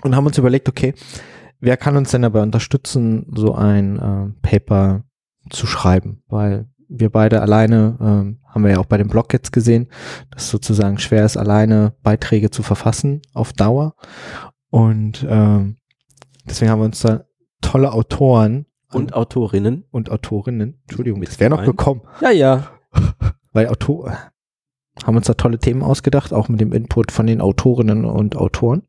Und 0.02 0.14
haben 0.14 0.26
uns 0.26 0.36
überlegt, 0.38 0.68
okay, 0.68 0.94
wer 1.60 1.76
kann 1.78 1.96
uns 1.96 2.10
denn 2.10 2.22
dabei 2.22 2.42
unterstützen, 2.42 3.26
so 3.34 3.54
ein 3.54 3.98
äh, 3.98 4.46
Paper 4.46 5.04
zu 5.48 5.66
schreiben? 5.66 6.22
Weil 6.28 6.68
wir 6.88 7.10
beide 7.10 7.40
alleine, 7.40 7.96
ähm, 8.00 8.38
haben 8.44 8.64
wir 8.64 8.72
ja 8.72 8.78
auch 8.78 8.86
bei 8.86 8.98
dem 8.98 9.08
Blog 9.08 9.32
jetzt 9.32 9.50
gesehen, 9.52 9.88
dass 10.30 10.44
es 10.44 10.50
sozusagen 10.50 10.98
schwer 10.98 11.24
ist, 11.24 11.36
alleine 11.38 11.94
Beiträge 12.02 12.50
zu 12.50 12.62
verfassen 12.62 13.22
auf 13.32 13.52
Dauer. 13.54 13.94
Und 14.70 15.26
ähm, 15.28 15.76
deswegen 16.46 16.70
haben 16.70 16.80
wir 16.80 16.86
uns 16.86 17.00
da 17.00 17.24
tolle 17.62 17.92
Autoren 17.92 18.66
Und 18.92 19.14
Autorinnen. 19.14 19.84
und 19.90 20.10
Autorinnen, 20.10 20.80
Entschuldigung, 20.82 21.22
das 21.22 21.40
wäre 21.40 21.50
noch 21.50 21.64
gekommen, 21.64 22.02
Ja, 22.20 22.30
ja. 22.30 22.70
Weil 23.52 23.68
Autor 23.68 24.16
haben 25.04 25.16
uns 25.16 25.26
da 25.26 25.34
tolle 25.34 25.58
Themen 25.58 25.82
ausgedacht, 25.82 26.32
auch 26.32 26.48
mit 26.48 26.60
dem 26.60 26.72
Input 26.72 27.12
von 27.12 27.26
den 27.26 27.40
Autorinnen 27.40 28.04
und 28.04 28.36
Autoren. 28.36 28.82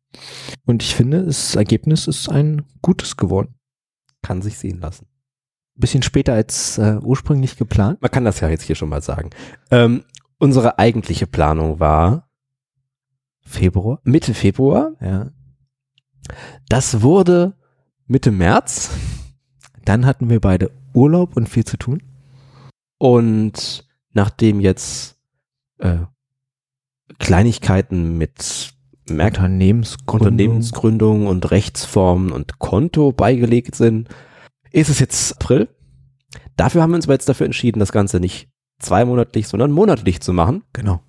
Und 0.65 0.83
ich 0.83 0.95
finde, 0.95 1.25
das 1.25 1.55
Ergebnis 1.55 2.07
ist 2.07 2.29
ein 2.29 2.63
gutes 2.81 3.17
geworden. 3.17 3.55
Kann 4.21 4.41
sich 4.41 4.57
sehen 4.57 4.79
lassen. 4.79 5.07
Bisschen 5.75 6.03
später 6.03 6.33
als 6.33 6.77
äh, 6.77 6.97
ursprünglich 7.01 7.57
geplant. 7.57 8.01
Man 8.01 8.11
kann 8.11 8.25
das 8.25 8.39
ja 8.39 8.49
jetzt 8.49 8.63
hier 8.63 8.75
schon 8.75 8.89
mal 8.89 9.01
sagen. 9.01 9.29
Ähm, 9.71 10.03
unsere 10.39 10.77
eigentliche 10.77 11.27
Planung 11.27 11.79
war 11.79 12.29
Februar. 13.41 14.01
Mitte 14.03 14.33
Februar. 14.33 14.93
Ja. 14.99 15.31
Das 16.67 17.01
wurde 17.01 17.55
Mitte 18.07 18.31
März. 18.31 18.91
Dann 19.85 20.05
hatten 20.05 20.29
wir 20.29 20.41
beide 20.41 20.71
Urlaub 20.93 21.37
und 21.37 21.47
viel 21.47 21.63
zu 21.63 21.77
tun. 21.77 22.03
Und 22.97 23.88
nachdem 24.13 24.59
jetzt 24.59 25.17
äh, 25.77 25.99
Kleinigkeiten 27.19 28.17
mit 28.17 28.73
Merk 29.09 29.35
Unternehmensgründung. 29.35 30.27
Unternehmensgründung 30.27 31.27
und 31.27 31.51
Rechtsformen 31.51 32.31
und 32.31 32.59
Konto 32.59 33.11
beigelegt 33.11 33.75
sind, 33.75 34.09
ist 34.71 34.89
es 34.89 34.99
jetzt 34.99 35.33
April. 35.33 35.67
Dafür 36.55 36.81
haben 36.81 36.91
wir 36.91 36.95
uns 36.97 37.05
aber 37.05 37.13
jetzt 37.13 37.29
dafür 37.29 37.45
entschieden, 37.45 37.79
das 37.79 37.91
Ganze 37.91 38.19
nicht 38.19 38.49
zweimonatlich, 38.79 39.47
sondern 39.47 39.71
monatlich 39.71 40.21
zu 40.21 40.33
machen. 40.33 40.63
Genau. 40.73 41.01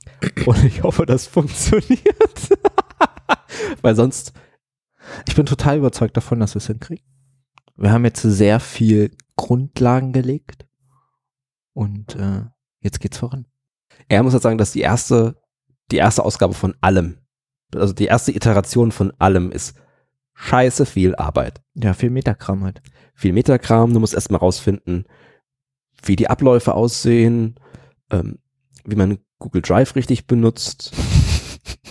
Und 0.46 0.64
ich 0.64 0.82
hoffe, 0.82 1.06
das 1.06 1.26
funktioniert. 1.26 2.00
Weil 3.82 3.94
sonst, 3.96 4.32
Ich 5.26 5.34
bin 5.34 5.46
total 5.46 5.78
überzeugt 5.78 6.16
davon, 6.16 6.40
dass 6.40 6.54
wir 6.54 6.58
es 6.58 6.66
hinkriegen. 6.66 7.04
Wir 7.76 7.92
haben 7.92 8.04
jetzt 8.04 8.22
sehr 8.22 8.60
viel 8.60 9.16
Grundlagen 9.36 10.12
gelegt. 10.12 10.66
Und 11.72 12.16
äh, 12.16 12.44
jetzt 12.80 13.00
geht's 13.00 13.18
voran. 13.18 13.46
er 14.08 14.22
muss 14.22 14.32
halt 14.32 14.42
sagen, 14.42 14.58
dass 14.58 14.72
die 14.72 14.80
erste, 14.80 15.36
die 15.90 15.96
erste 15.96 16.24
Ausgabe 16.24 16.54
von 16.54 16.74
allem, 16.80 17.18
also 17.74 17.92
die 17.92 18.06
erste 18.06 18.32
Iteration 18.32 18.92
von 18.92 19.12
allem 19.18 19.52
ist 19.52 19.74
scheiße 20.34 20.86
viel 20.86 21.14
Arbeit. 21.16 21.60
Ja, 21.74 21.94
viel 21.94 22.10
Metakram 22.10 22.64
halt. 22.64 22.82
Viel 23.14 23.32
Metakram, 23.32 23.92
du 23.92 24.00
musst 24.00 24.14
erstmal 24.14 24.40
rausfinden, 24.40 25.04
wie 26.02 26.16
die 26.16 26.28
Abläufe 26.28 26.74
aussehen, 26.74 27.56
ähm, 28.10 28.38
wie 28.84 28.96
man 28.96 29.18
Google 29.38 29.62
Drive 29.62 29.94
richtig 29.96 30.26
benutzt. 30.26 30.92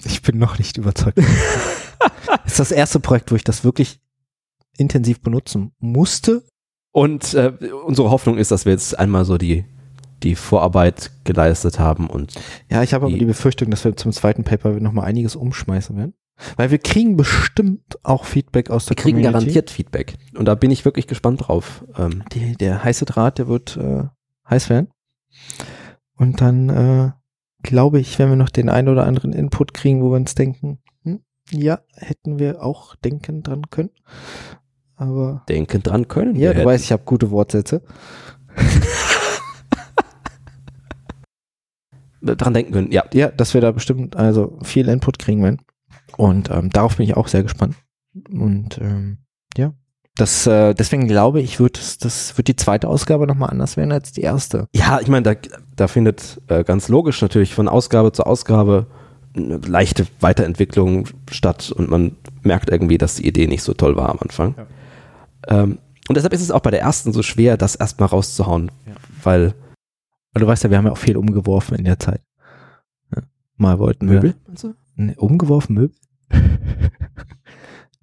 Ich 0.05 0.22
bin 0.22 0.38
noch 0.38 0.58
nicht 0.58 0.77
überzeugt. 0.77 1.17
das 2.43 2.53
ist 2.53 2.60
das 2.60 2.72
erste 2.72 3.01
Projekt, 3.01 3.31
wo 3.31 3.36
ich 3.36 3.43
das 3.43 3.65
wirklich 3.65 4.00
intensiv 4.77 5.19
benutzen 5.19 5.74
musste. 5.79 6.43
Und 6.91 7.34
äh, 7.34 7.51
unsere 7.86 8.10
Hoffnung 8.10 8.38
ist, 8.38 8.51
dass 8.51 8.63
wir 8.63 8.72
jetzt 8.72 8.98
einmal 8.98 9.25
so 9.25 9.38
die, 9.38 9.65
die 10.24 10.36
Vorarbeit 10.36 11.12
geleistet 11.24 11.80
haben 11.80 12.08
und 12.10 12.34
Ja, 12.70 12.84
ich 12.84 12.94
habe 12.94 13.06
aber 13.08 13.16
Die- 13.18 13.26
Befürchtung, 13.26 13.70
dass 13.72 13.84
wir 13.86 13.96
zum 13.96 14.12
zweiten 14.12 14.44
Paper 14.44 14.72
nochmal 14.80 15.06
einiges 15.06 15.36
umschmeißen 15.36 15.96
werden. 15.98 16.14
Weil 16.56 16.72
wir 16.72 16.78
kriegen 16.78 17.18
bestimmt 17.18 18.00
auch 18.04 18.24
Feedback 18.24 18.70
aus 18.70 18.86
der 18.86 18.92
wir 18.92 19.02
kriegen 19.04 19.18
Community. 19.18 19.34
garantiert 19.34 19.70
Feedback. 19.70 20.14
Und 20.38 20.46
da 20.46 20.56
bin 20.56 20.72
ich 20.72 20.86
wirklich 20.86 21.06
gespannt 21.08 21.48
drauf. 21.48 21.84
Ähm, 21.98 22.24
Die, 22.32 22.56
der 22.56 22.82
heiße 22.84 23.04
Draht, 23.06 23.40
der 23.40 23.50
wird 23.50 23.76
äh, 23.76 24.04
heiß 24.50 24.70
werden. 24.70 24.88
Und 26.16 26.40
dann 26.40 26.70
äh, 26.70 27.12
glaube 27.62 28.00
ich, 28.00 28.20
wenn 28.20 28.30
wir 28.30 28.38
noch 28.38 28.50
den 28.50 28.70
einen 28.70 28.88
oder 28.88 29.06
anderen 29.06 29.34
Input 29.34 29.74
kriegen, 29.74 30.02
wo 30.02 30.12
wir 30.12 30.16
uns 30.18 30.34
denken, 30.34 30.80
hm, 31.04 31.20
ja, 31.52 31.80
hätten 31.96 32.40
wir 32.40 32.64
auch 32.64 32.96
denken 32.96 33.44
dran 33.44 33.64
können. 33.70 33.90
Aber 34.96 35.44
denken 35.50 35.84
dran 35.84 36.08
können. 36.08 36.36
ja, 36.36 36.42
wir 36.42 36.54
du 36.54 36.60
hätten. 36.60 36.68
weißt, 36.70 36.84
ich 36.86 36.92
habe 36.94 37.04
gute 37.06 37.32
Wortsätze. 37.32 37.82
dran 42.22 42.54
denken 42.54 42.72
können. 42.74 42.92
Ja, 42.92 43.04
Ja, 43.14 43.30
dass 43.30 43.54
wir 43.54 43.62
da 43.62 43.72
bestimmt 43.72 44.16
also 44.16 44.58
viel 44.64 44.88
Input 44.90 45.20
kriegen 45.20 45.44
werden. 45.44 45.62
Und 46.18 46.50
ähm, 46.50 46.70
darauf 46.70 46.98
bin 46.98 47.06
ich 47.06 47.16
auch 47.16 47.28
sehr 47.28 47.44
gespannt. 47.44 47.76
Und 48.32 48.78
ähm, 48.80 49.20
ja, 49.58 49.74
das, 50.16 50.46
äh, 50.48 50.74
deswegen 50.74 51.08
glaube 51.08 51.40
ich, 51.40 51.60
wird 51.60 51.78
es, 51.78 51.98
das 51.98 52.38
wird 52.38 52.48
die 52.48 52.56
zweite 52.56 52.88
Ausgabe 52.90 53.26
nochmal 53.28 53.50
anders 53.52 53.78
werden 53.78 53.92
als 53.92 54.12
die 54.12 54.22
erste. 54.22 54.68
Ja, 54.76 55.00
ich 55.00 55.08
meine, 55.08 55.24
da, 55.24 55.40
da 55.76 55.88
findet 55.88 56.42
äh, 56.48 56.64
ganz 56.64 56.90
logisch 56.90 57.22
natürlich 57.22 57.54
von 57.54 57.70
Ausgabe 57.70 58.12
zu 58.12 58.24
Ausgabe 58.26 58.88
eine 59.36 59.58
leichte 59.58 60.08
Weiterentwicklung 60.20 61.06
statt 61.32 61.72
und 61.72 61.90
man 61.90 62.16
merkt 62.42 62.70
irgendwie, 62.70 62.98
dass 62.98 63.16
die 63.16 63.28
Idee 63.28 63.48
nicht 63.48 63.64
so 63.64 63.74
toll 63.74 63.96
war 63.96 64.10
am 64.10 64.18
Anfang. 64.20 64.56
Ähm, 65.48 65.78
und 66.10 66.16
deshalb 66.18 66.34
ist 66.34 66.42
es 66.42 66.52
auch 66.52 66.62
bei 66.62 66.72
der 66.72 66.82
ersten 66.82 67.14
so 67.14 67.22
schwer, 67.22 67.56
das 67.56 67.76
erstmal 67.76 68.10
rauszuhauen, 68.10 68.72
Ja. 68.88 68.94
weil 69.24 69.54
Und 70.33 70.41
du 70.41 70.48
weißt 70.48 70.63
ja, 70.63 70.69
wir 70.69 70.77
haben 70.77 70.86
ja 70.86 70.91
auch 70.91 70.98
viel 70.98 71.17
umgeworfen 71.17 71.75
in 71.77 71.86
der 71.86 72.00
Zeit. 72.00 72.21
Ja. 73.15 73.24
Mal 73.57 73.79
wollten 73.79 74.05
Möbel? 74.05 74.36
wir. 74.48 74.75
Ne, 74.95 75.15
umgeworfen 75.17 75.74
Möbel? 75.75 75.95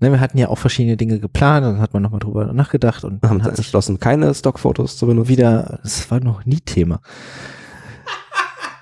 ne, 0.00 0.10
wir 0.10 0.20
hatten 0.20 0.38
ja 0.38 0.48
auch 0.48 0.58
verschiedene 0.58 0.96
Dinge 0.96 1.20
geplant 1.20 1.64
und 1.66 1.74
dann 1.74 1.80
hat 1.80 1.92
man 1.94 2.02
nochmal 2.02 2.20
drüber 2.20 2.52
nachgedacht 2.52 3.04
und 3.04 3.22
haben 3.22 3.42
hat 3.42 3.56
entschlossen, 3.56 4.00
keine 4.00 4.34
Stockfotos 4.34 4.96
zu 4.96 5.06
benutzen. 5.06 5.28
wieder, 5.28 5.80
das 5.82 6.10
war 6.10 6.20
noch 6.20 6.44
nie 6.44 6.60
Thema. 6.60 7.00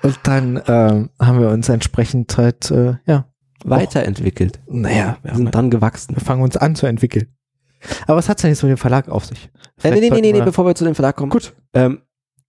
Und 0.01 0.19
dann 0.23 0.61
ähm, 0.67 1.09
haben 1.19 1.39
wir 1.39 1.49
uns 1.49 1.67
entsprechend 1.67 2.37
halt, 2.37 2.69
äh, 2.69 2.95
ja, 3.07 3.25
weiterentwickelt. 3.63 4.59
naja, 4.67 5.17
wir, 5.23 5.33
sind 5.35 5.47
haben, 5.47 5.51
dran 5.51 5.69
gewachsen. 5.71 6.15
wir 6.15 6.21
fangen 6.21 6.43
uns 6.43 6.57
an 6.57 6.75
zu 6.75 6.85
entwickeln. 6.85 7.35
Aber 8.07 8.17
was 8.17 8.29
hat's 8.29 8.41
denn 8.41 8.51
jetzt 8.51 8.61
mit 8.63 8.69
dem 8.71 8.77
Verlag 8.77 9.09
auf 9.09 9.25
sich? 9.25 9.45
Äh, 9.45 9.49
nee, 9.53 9.59
Vielleicht 9.77 10.01
nee, 10.01 10.09
nee, 10.09 10.21
nee, 10.21 10.31
nee, 10.31 10.37
wir- 10.39 10.45
bevor 10.45 10.65
wir 10.65 10.75
zu 10.75 10.83
dem 10.85 10.95
Verlag 10.95 11.15
kommen. 11.15 11.31
Gut. 11.31 11.55
Ähm, 11.73 12.01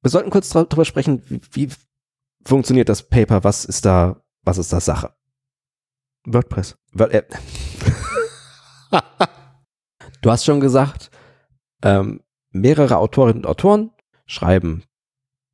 wir 0.06 0.10
sollten 0.10 0.30
kurz 0.30 0.50
drüber 0.50 0.84
sprechen, 0.84 1.20
wie, 1.28 1.40
wie 1.50 1.68
funktioniert 2.44 2.88
das 2.88 3.02
Paper, 3.02 3.42
was 3.42 3.64
ist 3.64 3.84
da, 3.84 4.22
was 4.44 4.56
ist 4.56 4.72
da 4.72 4.78
Sache? 4.78 5.12
WordPress. 6.24 6.76
Äh, 6.96 7.22
du 10.22 10.30
hast 10.30 10.44
schon 10.44 10.60
gesagt, 10.60 11.10
ähm, 11.82 12.20
mehrere 12.52 12.98
Autorinnen 12.98 13.38
und 13.38 13.46
Autoren 13.50 13.90
schreiben 14.26 14.84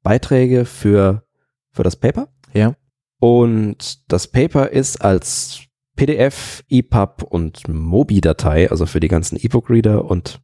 Beiträge 0.02 0.66
für, 0.66 1.24
für 1.70 1.82
das 1.82 1.96
Paper. 1.96 2.28
Ja. 2.52 2.76
Und 3.20 4.12
das 4.12 4.26
Paper 4.26 4.68
ist 4.68 5.00
als 5.00 5.62
PDF, 5.96 6.62
EPUB 6.68 7.22
und 7.22 7.68
Mobi-Datei, 7.68 8.70
also 8.70 8.84
für 8.84 9.00
die 9.00 9.08
ganzen 9.08 9.38
E-Book-Reader 9.40 10.04
und 10.04 10.42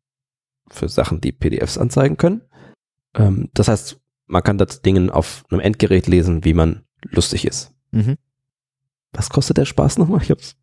für 0.71 0.89
Sachen, 0.89 1.21
die 1.21 1.33
PDFs 1.33 1.77
anzeigen 1.77 2.17
können. 2.17 2.48
Ähm, 3.19 3.51
das 3.55 3.69
heißt, 3.69 3.99
man 4.27 4.43
kann 4.43 4.59
das 4.59 4.83
Ding 4.83 5.11
auf 5.11 5.45
einem 5.51 5.61
Endgerät 5.61 6.07
lesen, 6.07 6.45
wie 6.45 6.55
man 6.55 6.83
lustig 7.03 7.45
ist. 7.47 7.73
Mhm. 7.91 8.17
Was 9.13 9.31
kostet 9.31 9.57
der 9.57 9.65
Spaß 9.65 9.99
nochmal? 9.99 10.23
Ich 10.23 10.31
hab's. 10.31 10.57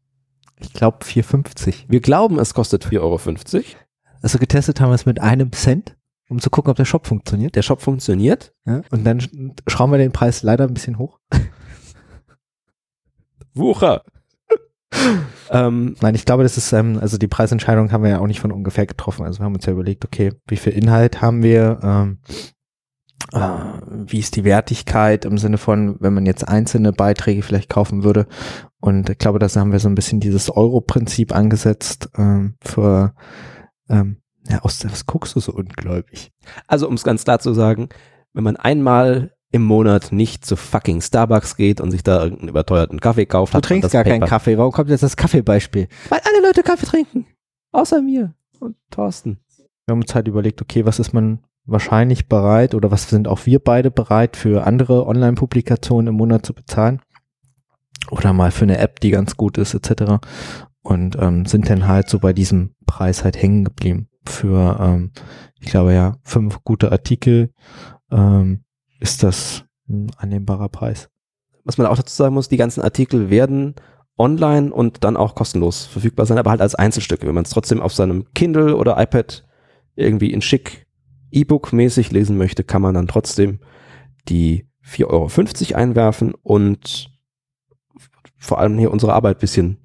Ich 0.60 0.72
glaube 0.74 1.04
4,50. 1.04 1.86
Wir 1.88 2.00
glauben, 2.00 2.40
es 2.40 2.54
kostet 2.54 2.86
4,50 2.86 3.00
Euro. 3.02 3.20
Also 4.22 4.38
getestet 4.40 4.80
haben 4.80 4.90
wir 4.90 4.96
es 4.96 5.06
mit 5.06 5.20
einem 5.20 5.52
Cent, 5.52 5.98
um 6.30 6.40
zu 6.40 6.50
gucken, 6.50 6.72
ob 6.72 6.78
der 6.78 6.86
Shop 6.86 7.06
funktioniert. 7.08 7.56
Der 7.56 7.62
Shop 7.62 7.82
funktioniert. 7.82 8.54
Ja, 8.66 8.82
und 8.92 9.04
dann 9.04 9.20
sch- 9.20 9.60
schrauben 9.68 9.92
wir 9.92 9.98
den 9.98 10.12
Preis 10.14 10.44
leider 10.44 10.66
ein 10.66 10.74
bisschen 10.74 10.98
hoch. 10.98 11.20
Wucher. 13.54 14.04
Ähm, 15.50 15.96
Nein, 16.02 16.16
ich 16.16 16.26
glaube, 16.26 16.44
das 16.44 16.58
ist, 16.58 16.72
ähm, 16.74 17.00
also 17.00 17.18
die 17.18 17.28
Preisentscheidung 17.28 17.92
haben 17.92 18.04
wir 18.04 18.12
ja 18.12 18.20
auch 18.20 18.28
nicht 18.28 18.40
von 18.40 18.52
ungefähr 18.52 18.86
getroffen. 18.86 19.26
Also 19.26 19.40
wir 19.40 19.46
haben 19.46 19.56
uns 19.56 19.66
ja 19.66 19.74
überlegt, 19.74 20.06
okay, 20.06 20.34
wie 20.48 20.58
viel 20.58 20.74
Inhalt 20.74 21.22
haben 21.22 21.44
wir, 21.44 21.80
ähm, 21.84 22.20
äh, 23.34 23.40
wie 23.90 24.20
ist 24.20 24.36
die 24.36 24.44
Wertigkeit 24.44 25.26
im 25.26 25.38
Sinne 25.38 25.58
von, 25.58 25.98
wenn 26.00 26.14
man 26.14 26.26
jetzt 26.26 26.48
einzelne 26.48 26.94
Beiträge 26.94 27.42
vielleicht 27.42 27.70
kaufen 27.70 28.04
würde. 28.04 28.28
Und 28.80 29.10
ich 29.10 29.18
glaube, 29.18 29.40
da 29.40 29.48
haben 29.48 29.72
wir 29.72 29.80
so 29.80 29.90
ein 29.90 29.96
bisschen 29.96 30.20
dieses 30.20 30.50
Euro-Prinzip 30.50 31.36
angesetzt 31.36 32.10
ähm, 32.18 32.56
für, 32.62 33.16
ähm, 33.90 34.18
ja, 34.48 34.60
aus 34.60 34.80
der, 34.80 34.92
was 34.92 35.06
guckst 35.06 35.36
du 35.36 35.40
so 35.40 35.52
ungläubig? 35.54 36.32
also, 36.68 36.88
um 36.88 36.94
es 36.94 37.04
ganz 37.04 37.24
klar 37.24 37.40
zu 37.40 37.54
sagen, 37.54 37.90
wenn 38.34 38.44
man 38.44 38.58
einmal 38.58 39.35
im 39.56 39.64
Monat 39.64 40.12
nicht 40.12 40.46
zu 40.46 40.58
fucking 40.58 41.00
Starbucks 41.00 41.56
geht 41.56 41.80
und 41.80 41.90
sich 41.90 42.04
da 42.04 42.22
irgendeinen 42.22 42.50
überteuerten 42.50 43.00
Kaffee 43.00 43.26
kauft, 43.26 43.54
Du 43.54 43.62
trinkst 43.62 43.90
gar 43.90 44.04
keinen 44.04 44.20
Paper. 44.20 44.30
Kaffee. 44.30 44.58
Warum 44.58 44.74
kommt 44.74 44.90
jetzt 44.90 45.02
das 45.02 45.16
Kaffeebeispiel? 45.16 45.88
Weil 46.10 46.20
alle 46.26 46.46
Leute 46.46 46.62
Kaffee 46.62 46.86
trinken. 46.86 47.26
Außer 47.72 48.02
mir 48.02 48.34
und 48.60 48.76
Thorsten. 48.92 49.40
Wir 49.86 49.94
haben 49.94 50.02
uns 50.02 50.14
halt 50.14 50.28
überlegt, 50.28 50.62
okay, 50.62 50.86
was 50.86 51.00
ist 51.00 51.14
man 51.14 51.40
wahrscheinlich 51.66 52.28
bereit 52.28 52.76
oder 52.76 52.92
was 52.92 53.10
sind 53.10 53.30
auch 53.30 53.46
wir 53.46 53.60
beide 53.60 53.92
bereit 53.92 54.36
für 54.36 54.68
andere 54.68 55.08
Online-Publikationen 55.08 56.08
im 56.08 56.16
Monat 56.16 56.46
zu 56.46 56.54
bezahlen? 56.54 57.02
Oder 58.12 58.34
mal 58.34 58.52
für 58.52 58.66
eine 58.66 58.78
App, 58.78 59.00
die 59.00 59.12
ganz 59.12 59.38
gut 59.38 59.58
ist, 59.58 59.74
etc. 59.74 60.26
Und 60.82 61.18
ähm, 61.18 61.46
sind 61.46 61.70
dann 61.70 61.88
halt 61.88 62.10
so 62.10 62.20
bei 62.20 62.34
diesem 62.34 62.76
Preis 62.86 63.24
halt 63.24 63.42
hängen 63.42 63.64
geblieben. 63.64 64.10
Für, 64.26 64.78
ähm, 64.82 65.12
ich 65.62 65.68
glaube 65.68 65.94
ja, 65.94 66.18
fünf 66.24 66.62
gute 66.66 66.92
Artikel 66.92 67.52
ähm, 68.12 68.65
ist 69.00 69.24
das 69.24 69.66
ein 69.88 70.12
annehmbarer 70.18 70.70
Preis. 70.70 71.10
Was 71.64 71.78
man 71.78 71.88
auch 71.88 71.98
dazu 71.98 72.16
sagen 72.16 72.36
muss, 72.36 72.50
die 72.50 72.58
ganzen 72.58 72.82
Artikel 72.82 73.30
werden 73.30 73.76
online 74.18 74.72
und 74.74 75.04
dann 75.04 75.18
auch 75.18 75.36
kostenlos 75.36 75.86
verfügbar 75.86 76.26
sein, 76.26 76.38
aber 76.38 76.52
halt 76.52 76.62
als 76.62 76.76
Einzelstücke. 76.76 77.28
Wenn 77.28 77.36
man 77.36 77.44
es 77.44 77.50
trotzdem 77.50 77.82
auf 77.82 77.94
seinem 77.94 78.32
Kindle 78.34 78.78
oder 78.78 79.02
iPad 79.02 79.46
irgendwie 79.96 80.32
in 80.32 80.42
schick 80.42 80.86
E-Book-mäßig 81.32 82.12
lesen 82.12 82.38
möchte, 82.38 82.64
kann 82.64 82.82
man 82.82 82.94
dann 82.94 83.08
trotzdem 83.08 83.60
die 84.30 84.68
4,50 84.86 85.72
Euro 85.72 85.78
einwerfen 85.82 86.34
und 86.44 87.10
vor 88.38 88.60
allem 88.60 88.78
hier 88.78 88.92
unsere 88.92 89.14
Arbeit 89.14 89.40
bisschen 89.40 89.80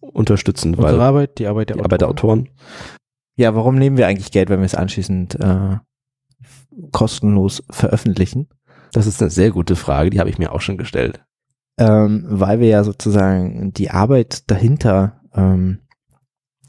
unterstützen, 0.00 0.78
weil 0.78 0.86
Unsere 0.86 1.04
Arbeit, 1.04 1.38
die 1.38 1.46
Arbeit 1.46 1.70
der 1.70 1.76
die 1.76 1.84
Arbeit 1.84 2.00
der 2.00 2.08
Autoren. 2.08 2.48
Ja, 3.36 3.54
warum 3.54 3.76
nehmen 3.76 3.96
wir 3.96 4.06
eigentlich 4.06 4.30
Geld, 4.30 4.48
wenn 4.50 4.60
wir 4.60 4.66
es 4.66 4.74
anschließend 4.74 5.36
äh, 5.40 5.76
kostenlos 6.90 7.62
veröffentlichen? 7.70 8.48
Das 8.92 9.06
ist 9.06 9.22
eine 9.22 9.30
sehr 9.30 9.50
gute 9.50 9.76
Frage, 9.76 10.10
die 10.10 10.20
habe 10.20 10.30
ich 10.30 10.38
mir 10.38 10.52
auch 10.52 10.60
schon 10.60 10.78
gestellt. 10.78 11.24
ähm, 11.78 12.24
weil 12.28 12.60
wir 12.60 12.68
ja 12.68 12.84
sozusagen 12.84 13.72
die 13.72 13.90
Arbeit 13.90 14.50
dahinter 14.50 15.20
ähm, 15.34 15.78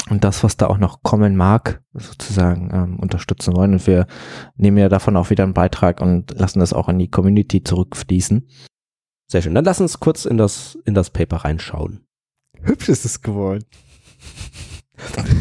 und 0.09 0.23
das, 0.23 0.43
was 0.43 0.57
da 0.57 0.67
auch 0.67 0.77
noch 0.77 1.01
kommen 1.01 1.35
mag, 1.35 1.81
sozusagen 1.93 2.69
ähm, 2.73 2.99
unterstützen 2.99 3.55
wollen. 3.55 3.73
Und 3.73 3.87
wir 3.87 4.05
nehmen 4.55 4.77
ja 4.77 4.89
davon 4.89 5.15
auch 5.15 5.29
wieder 5.29 5.43
einen 5.43 5.53
Beitrag 5.53 6.01
und 6.01 6.37
lassen 6.37 6.59
das 6.59 6.73
auch 6.73 6.87
an 6.87 6.99
die 6.99 7.09
Community 7.09 7.63
zurückfließen. 7.63 8.47
Sehr 9.27 9.41
schön. 9.41 9.55
Dann 9.55 9.65
lass 9.65 9.79
uns 9.81 9.99
kurz 9.99 10.25
in 10.25 10.37
das, 10.37 10.77
in 10.85 10.93
das 10.93 11.09
Paper 11.09 11.37
reinschauen. 11.37 12.05
Hübsch 12.61 12.89
ist 12.89 13.05
es 13.05 13.21
geworden. 13.21 13.63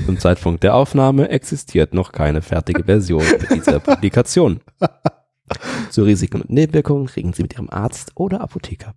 Zum 0.07 0.19
Zeitpunkt 0.19 0.63
der 0.63 0.75
Aufnahme 0.75 1.29
existiert 1.29 1.95
noch 1.95 2.13
keine 2.13 2.43
fertige 2.43 2.85
Version 2.85 3.25
dieser 3.55 3.81
Publikation. 3.81 4.61
Zu 5.91 6.05
Risiken 6.05 6.41
und 6.41 6.51
Nebenwirkungen 6.51 7.07
reden 7.07 7.33
Sie 7.33 7.43
mit 7.43 7.55
Ihrem 7.55 7.69
Arzt 7.69 8.13
oder 8.15 8.41
Apotheker. 8.41 8.95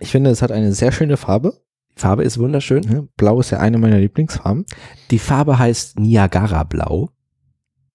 Ich 0.00 0.10
finde, 0.10 0.30
es 0.30 0.42
hat 0.42 0.50
eine 0.50 0.72
sehr 0.72 0.92
schöne 0.92 1.16
Farbe. 1.16 1.60
Die 1.96 2.00
Farbe 2.00 2.24
ist 2.24 2.38
wunderschön. 2.38 3.08
Blau 3.16 3.38
ist 3.40 3.50
ja 3.50 3.60
eine 3.60 3.78
meiner 3.78 3.98
Lieblingsfarben. 3.98 4.66
Die 5.10 5.20
Farbe 5.20 5.58
heißt 5.58 5.98
Niagara 5.98 6.64
Blau. 6.64 7.10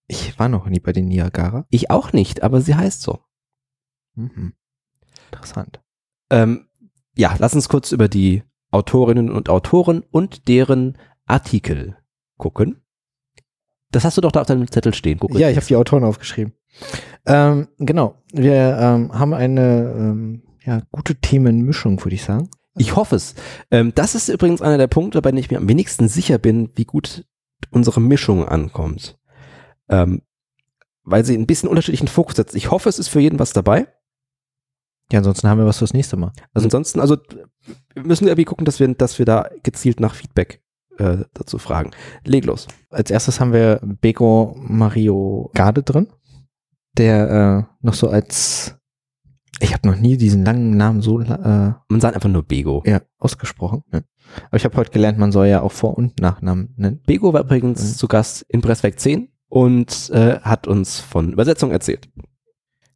Ich 0.08 0.40
war 0.40 0.48
noch 0.48 0.68
nie 0.68 0.80
bei 0.80 0.94
den 0.94 1.08
Niagara. 1.08 1.66
Ich 1.70 1.92
auch 1.92 2.14
nicht, 2.14 2.42
aber 2.42 2.62
sie 2.62 2.76
heißt 2.76 3.02
so. 3.02 3.20
Mhm. 4.16 4.54
Interessant. 5.32 5.82
Ähm, 6.32 6.68
ja, 7.16 7.36
lass 7.38 7.54
uns 7.54 7.70
kurz 7.70 7.92
über 7.92 8.08
die 8.08 8.44
Autorinnen 8.72 9.32
und 9.32 9.50
Autoren 9.50 10.04
und 10.10 10.48
deren 10.48 10.98
Artikel 11.30 11.98
gucken. 12.38 12.82
Das 13.92 14.04
hast 14.04 14.18
du 14.18 14.22
doch 14.22 14.32
da 14.32 14.42
auf 14.42 14.48
deinem 14.48 14.70
Zettel 14.70 14.94
stehen. 14.94 15.20
Guck 15.20 15.38
Ja, 15.38 15.50
ich 15.50 15.56
habe 15.56 15.66
die 15.66 15.76
Autoren 15.76 16.04
aufgeschrieben. 16.04 16.54
Ähm, 17.26 17.68
genau. 17.78 18.22
Wir 18.32 18.78
ähm, 18.80 19.18
haben 19.18 19.34
eine 19.34 19.94
ähm, 19.98 20.44
ja, 20.64 20.82
gute 20.92 21.16
Themenmischung, 21.16 22.04
würde 22.04 22.16
ich 22.16 22.24
sagen. 22.24 22.50
Ich 22.78 22.96
hoffe 22.96 23.16
es. 23.16 23.36
Ähm, 23.72 23.94
das 23.96 24.16
ist 24.16 24.30
übrigens 24.30 24.62
einer 24.62 24.78
der 24.78 24.88
Punkte, 24.88 25.22
bei 25.22 25.32
denen 25.32 25.40
ich 25.40 25.50
mir 25.50 25.58
am 25.58 25.68
wenigsten 25.68 26.08
sicher 26.08 26.38
bin, 26.38 26.70
wie 26.76 26.86
gut 26.86 27.26
unsere 27.72 28.00
Mischung 28.00 28.48
ankommt. 28.48 29.18
Ähm, 29.90 30.22
weil 31.04 31.26
sie 31.26 31.36
ein 31.36 31.48
bisschen 31.48 31.70
unterschiedlichen 31.70 32.08
Fokus 32.08 32.36
setzt. 32.36 32.56
Ich 32.56 32.70
hoffe, 32.70 32.88
es 32.90 33.00
ist 33.00 33.08
für 33.08 33.20
jeden 33.20 33.40
was 33.40 33.54
dabei. 33.54 33.88
Ja, 35.12 35.20
ansonsten 35.20 35.50
haben 35.50 35.58
wir 35.58 35.66
was 35.66 35.80
fürs 35.80 35.94
nächste 35.94 36.18
Mal. 36.18 36.32
Also 36.54 36.68
ansonsten, 36.68 37.00
also 37.00 37.18
wir 37.96 38.04
müssen 38.04 38.28
irgendwie 38.28 38.46
gucken, 38.46 38.66
dass 38.66 38.80
wir, 38.80 38.88
dass 38.94 39.18
wir 39.18 39.26
da 39.26 39.50
gezielt 39.64 40.00
nach 40.00 40.14
Feedback 40.14 40.62
äh, 41.00 41.26
dazu 41.34 41.58
fragen. 41.58 41.92
Leg 42.26 42.46
los. 42.46 42.68
Als 42.90 43.12
erstes 43.12 43.40
haben 43.40 43.54
wir 43.54 43.80
Bego 44.02 44.56
Mario 44.60 45.50
Garde 45.54 45.84
drin, 45.84 46.08
der 46.98 47.68
äh, 47.70 47.86
noch 47.86 47.94
so 47.94 48.10
als 48.10 48.76
ich 49.62 49.74
habe 49.74 49.88
noch 49.90 49.98
nie 49.98 50.16
diesen 50.16 50.46
langen 50.46 50.78
Namen 50.78 51.02
so 51.02 51.20
äh, 51.20 51.26
Man 51.90 52.00
sagt 52.00 52.16
einfach 52.16 52.30
nur 52.30 52.44
Bego. 52.44 52.82
ja, 52.86 53.02
ausgesprochen. 53.18 53.84
Ja. 53.92 54.00
Aber 54.48 54.56
ich 54.58 54.64
habe 54.64 54.78
heute 54.78 54.92
gelernt, 54.92 55.18
man 55.18 55.34
soll 55.34 55.48
ja 55.48 55.62
auch 55.62 55.72
Vor- 55.74 55.98
und 55.98 56.20
Nachnamen 56.22 56.74
nennen. 56.78 57.02
Bego 57.06 57.34
war 57.34 57.42
übrigens 57.42 57.82
Mhm. 57.84 57.96
zu 57.98 58.08
Gast 58.08 58.46
in 58.48 58.62
Presswerk 58.62 58.98
10 59.00 59.28
und 59.50 60.12
äh, 60.14 60.40
hat 60.40 60.68
uns 60.68 61.00
von 61.02 61.34
Übersetzung 61.34 61.72
erzählt. 61.72 62.10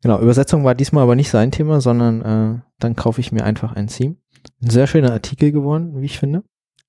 Genau, 0.01 0.19
Übersetzung 0.21 0.63
war 0.63 0.75
diesmal 0.75 1.03
aber 1.03 1.15
nicht 1.15 1.29
sein 1.29 1.51
Thema, 1.51 1.81
sondern 1.81 2.21
äh, 2.21 2.61
dann 2.79 2.95
kaufe 2.95 3.19
ich 3.19 3.31
mir 3.33 3.43
einfach 3.43 3.73
ein 3.73 3.87
Theme. 3.87 4.15
Ein 4.61 4.69
sehr 4.69 4.87
schöner 4.87 5.11
Artikel 5.11 5.51
geworden, 5.51 5.99
wie 6.01 6.05
ich 6.05 6.19
finde. 6.19 6.43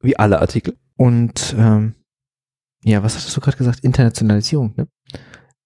Wie 0.04 0.16
alle 0.18 0.40
Artikel. 0.40 0.76
Und 0.96 1.54
ähm, 1.58 1.94
ja, 2.84 3.02
was 3.02 3.16
hattest 3.16 3.36
du 3.36 3.40
gerade 3.40 3.56
gesagt? 3.56 3.80
Internationalisierung, 3.80 4.74
ne? 4.76 4.86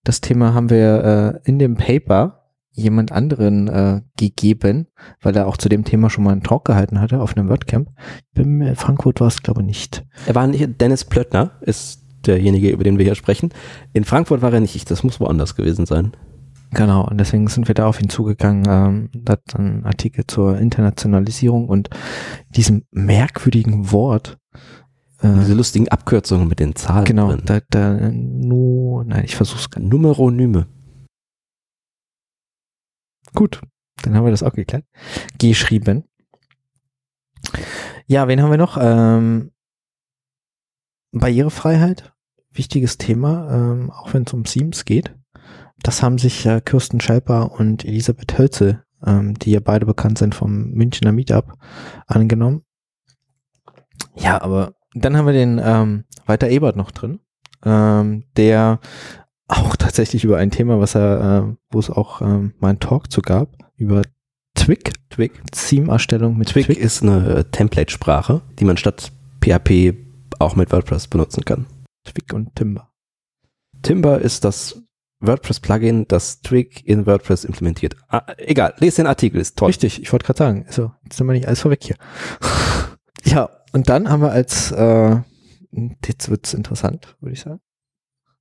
Das 0.04 0.21
Thema 0.21 0.54
haben 0.54 0.71
wir 0.71 1.40
äh, 1.45 1.49
in 1.49 1.59
dem 1.59 1.76
Paper 1.76 2.45
jemand 2.73 3.11
anderen 3.11 3.66
äh, 3.68 4.00
gegeben, 4.16 4.87
weil 5.21 5.37
er 5.37 5.49
auch 5.49 5.57
zu 5.57 5.68
dem 5.68 5.85
Thema 5.85 6.09
schon 6.11 6.23
mal 6.25 6.30
einen 6.30 6.45
Talk 6.45 6.64
gehalten 6.64 7.00
hatte 7.00 7.21
auf 7.21 7.37
einem 7.37 7.49
WordCamp. 7.49 7.90
Bin 8.35 8.59
mir- 8.59 8.76
Frankfurt 8.76 9.21
war 9.21 9.26
es, 9.26 9.42
glaube 9.42 9.62
ich, 9.62 9.66
nicht. 9.66 10.04
Er 10.26 10.35
war 10.37 10.47
nicht, 10.47 10.80
Dennis 10.80 11.04
Plöttner 11.04 11.59
ist 11.61 12.04
derjenige, 12.25 12.71
über 12.71 12.85
den 12.85 12.97
wir 12.99 13.04
hier 13.04 13.16
sprechen. 13.16 13.50
In 13.92 14.04
Frankfurt 14.04 14.40
war 14.42 14.52
er 14.52 14.61
nicht, 14.61 14.90
das 14.90 15.02
muss 15.02 15.18
woanders 15.18 15.57
gewesen 15.57 15.87
sein. 15.87 16.12
Genau, 16.71 17.07
und 17.09 17.19
deswegen 17.19 17.49
sind 17.49 17.67
wir 17.69 17.75
da 17.75 17.87
auf 17.87 18.00
ihn 18.00 18.11
zugegangen. 18.11 18.65
Ähm, 18.69 19.11
da 19.15 19.33
hat 19.35 19.43
dann 19.47 19.67
einen 19.67 19.85
Artikel 19.87 20.26
zur 20.26 20.59
Internationalisierung 20.59 21.69
und 21.69 21.89
diesem 22.50 22.85
merkwürdigen 22.91 23.91
Wort. 23.91 24.39
Äh, 25.21 25.33
Diese 25.41 25.54
lustigen 25.54 25.89
Abkürzungen 25.89 26.47
mit 26.47 26.61
den 26.61 26.76
Zahlen 26.76 27.04
genau, 27.04 27.28
drin. 27.33 27.43
da, 27.45 27.61
da, 27.71 28.11
no, 28.13 29.02
nein, 29.07 29.25
ich 29.25 29.35
versuch's 29.35 29.71
gar 29.71 29.81
nicht. 29.81 29.91
Numeronyme. 29.91 30.67
Gut, 33.35 33.61
dann 34.02 34.15
haben 34.15 34.25
wir 34.25 34.31
das 34.31 34.43
auch 34.43 34.52
geklärt. 34.52 34.85
Geschrieben. 35.39 36.04
Ja, 38.07 38.28
wen 38.28 38.43
haben 38.43 38.50
wir 38.50 38.59
noch? 38.59 38.78
Ähm, 38.81 39.52
Barrierefreiheit, 41.13 42.13
wichtiges 42.50 42.99
Thema, 42.99 43.50
ähm, 43.50 43.91
auch 43.91 44.13
wenn 44.13 44.25
es 44.25 44.33
um 44.33 44.45
Themes 44.45 44.85
geht. 44.85 45.15
Das 45.82 46.02
haben 46.02 46.19
sich 46.19 46.45
äh, 46.47 46.60
Kirsten 46.60 47.00
Schelper 47.00 47.52
und 47.52 47.84
Elisabeth 47.84 48.38
Hölze, 48.38 48.82
ähm, 49.04 49.38
die 49.38 49.52
ja 49.52 49.60
beide 49.60 49.86
bekannt 49.86 50.19
sind 50.19 50.34
vom 50.34 50.71
Münchner 50.71 51.12
Meetup, 51.12 51.54
angenommen. 52.06 52.62
Ja, 54.17 54.41
aber 54.43 54.75
dann 54.95 55.17
haben 55.17 55.26
wir 55.26 55.32
den 55.32 55.60
ähm, 55.62 56.04
Walter 56.26 56.49
Ebert 56.49 56.76
noch 56.76 56.91
drin, 56.91 57.21
ähm, 57.64 58.25
der 58.36 58.80
auch 59.47 59.76
tatsächlich 59.76 60.25
über 60.25 60.36
ein 60.36 60.50
Thema, 60.50 60.80
was 60.80 60.95
er, 60.95 61.49
äh, 61.49 61.56
wo 61.71 61.78
es 61.78 61.91
auch 61.91 62.21
ähm, 62.21 62.54
mal 62.58 62.71
einen 62.71 62.80
Talk 62.80 63.10
zu 63.10 63.23
gab, 63.23 63.56
über 63.76 64.02
Twig, 64.54 64.93
Twig. 65.10 65.41
Theme-Erstellung 65.52 66.36
mit 66.36 66.49
Twig, 66.49 66.67
Twig. 66.67 66.78
ist 66.78 67.02
eine 67.02 67.36
äh, 67.36 67.45
Template-Sprache, 67.45 68.43
die 68.58 68.64
man 68.64 68.76
statt 68.76 69.12
PHP 69.41 69.95
auch 70.38 70.56
mit 70.56 70.73
WordPress 70.73 71.08
benutzen 71.08 71.45
kann. 71.45 71.67
Twig 72.04 72.32
und 72.32 72.54
Timber. 72.54 72.91
Timber 73.82 74.21
ist 74.21 74.45
das 74.45 74.82
WordPress-Plugin, 75.21 76.07
das 76.09 76.41
Twig 76.43 76.87
in 76.87 77.07
WordPress 77.07 77.45
implementiert. 77.45 77.97
Ah, 78.09 78.23
egal, 78.39 78.75
lest 78.78 78.99
den 78.99 79.07
Artikel, 79.07 79.41
ist 79.41 79.57
toll. 79.59 79.67
Richtig, 79.69 80.00
ich 80.00 80.13
wollte 80.13 80.26
gerade 80.26 80.39
sagen, 80.39 80.65
also, 80.67 80.93
jetzt 81.04 81.17
sind 81.17 81.26
wir 81.26 81.33
nicht 81.33 81.47
alles 81.47 81.61
vorweg 81.61 81.83
hier. 81.83 81.97
ja, 83.25 83.50
und 83.73 83.89
dann 83.89 84.09
haben 84.09 84.23
wir 84.23 84.31
als, 84.31 84.71
äh, 84.73 85.17
jetzt 86.07 86.28
wird's 86.28 86.54
interessant, 86.54 87.17
würde 87.21 87.33
ich 87.35 87.41
sagen, 87.41 87.61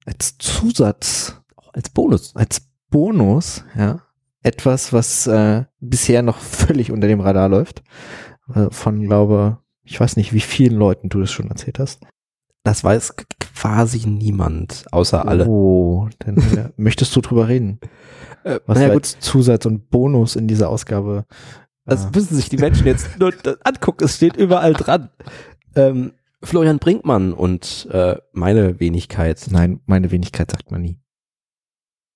als 0.06 0.38
Zusatz, 0.38 1.42
Als 1.74 1.90
Bonus. 1.90 2.36
als 2.36 2.62
Bonus, 2.90 3.64
ja, 3.76 4.02
etwas, 4.44 4.94
was 4.94 5.28
äh, 5.28 5.66
bisher 5.80 6.22
noch 6.22 6.38
völlig 6.40 6.92
unter 6.92 7.08
dem 7.08 7.20
Radar 7.20 7.50
läuft, 7.50 7.84
äh, 8.54 8.68
von, 8.70 9.02
glaube, 9.02 9.60
ich 9.84 10.00
weiß 10.00 10.16
nicht, 10.16 10.32
wie 10.34 10.40
vielen 10.42 10.78
Leuten 10.78 11.10
du 11.10 11.20
das 11.20 11.32
schon 11.32 11.50
erzählt 11.50 11.80
hast. 11.80 12.06
Das 12.64 12.84
weiß 12.84 13.16
quasi 13.60 14.08
niemand, 14.08 14.86
außer 14.92 15.28
alle. 15.28 15.48
Oh, 15.48 16.08
dann 16.20 16.38
äh, 16.38 16.70
möchtest 16.78 17.16
du 17.16 17.22
drüber 17.22 17.48
reden, 17.48 17.80
Äh, 18.44 18.60
was 18.66 18.78
naja, 18.78 18.90
gut, 18.94 19.04
als 19.04 19.20
Zusatz 19.20 19.66
und 19.66 19.90
Bonus 19.90 20.36
in 20.36 20.48
dieser 20.48 20.70
Ausgabe 20.70 21.26
das 21.86 22.06
äh, 22.06 22.10
müssen 22.14 22.36
sich 22.36 22.50
die 22.50 22.58
Menschen 22.58 22.86
jetzt 22.86 23.18
nur 23.20 23.34
angucken, 23.64 24.04
es 24.04 24.16
steht 24.18 24.36
überall 24.36 24.74
dran. 24.74 25.10
Ähm, 25.76 26.12
Florian 26.44 26.80
Brinkmann 26.80 27.34
und 27.34 27.88
äh, 27.92 28.18
meine 28.34 28.80
Wenigkeit 28.80 29.48
Nein, 29.50 29.80
meine 29.86 30.12
Wenigkeit 30.12 30.52
sagt 30.52 30.70
man 30.72 30.82
nie. 30.82 31.00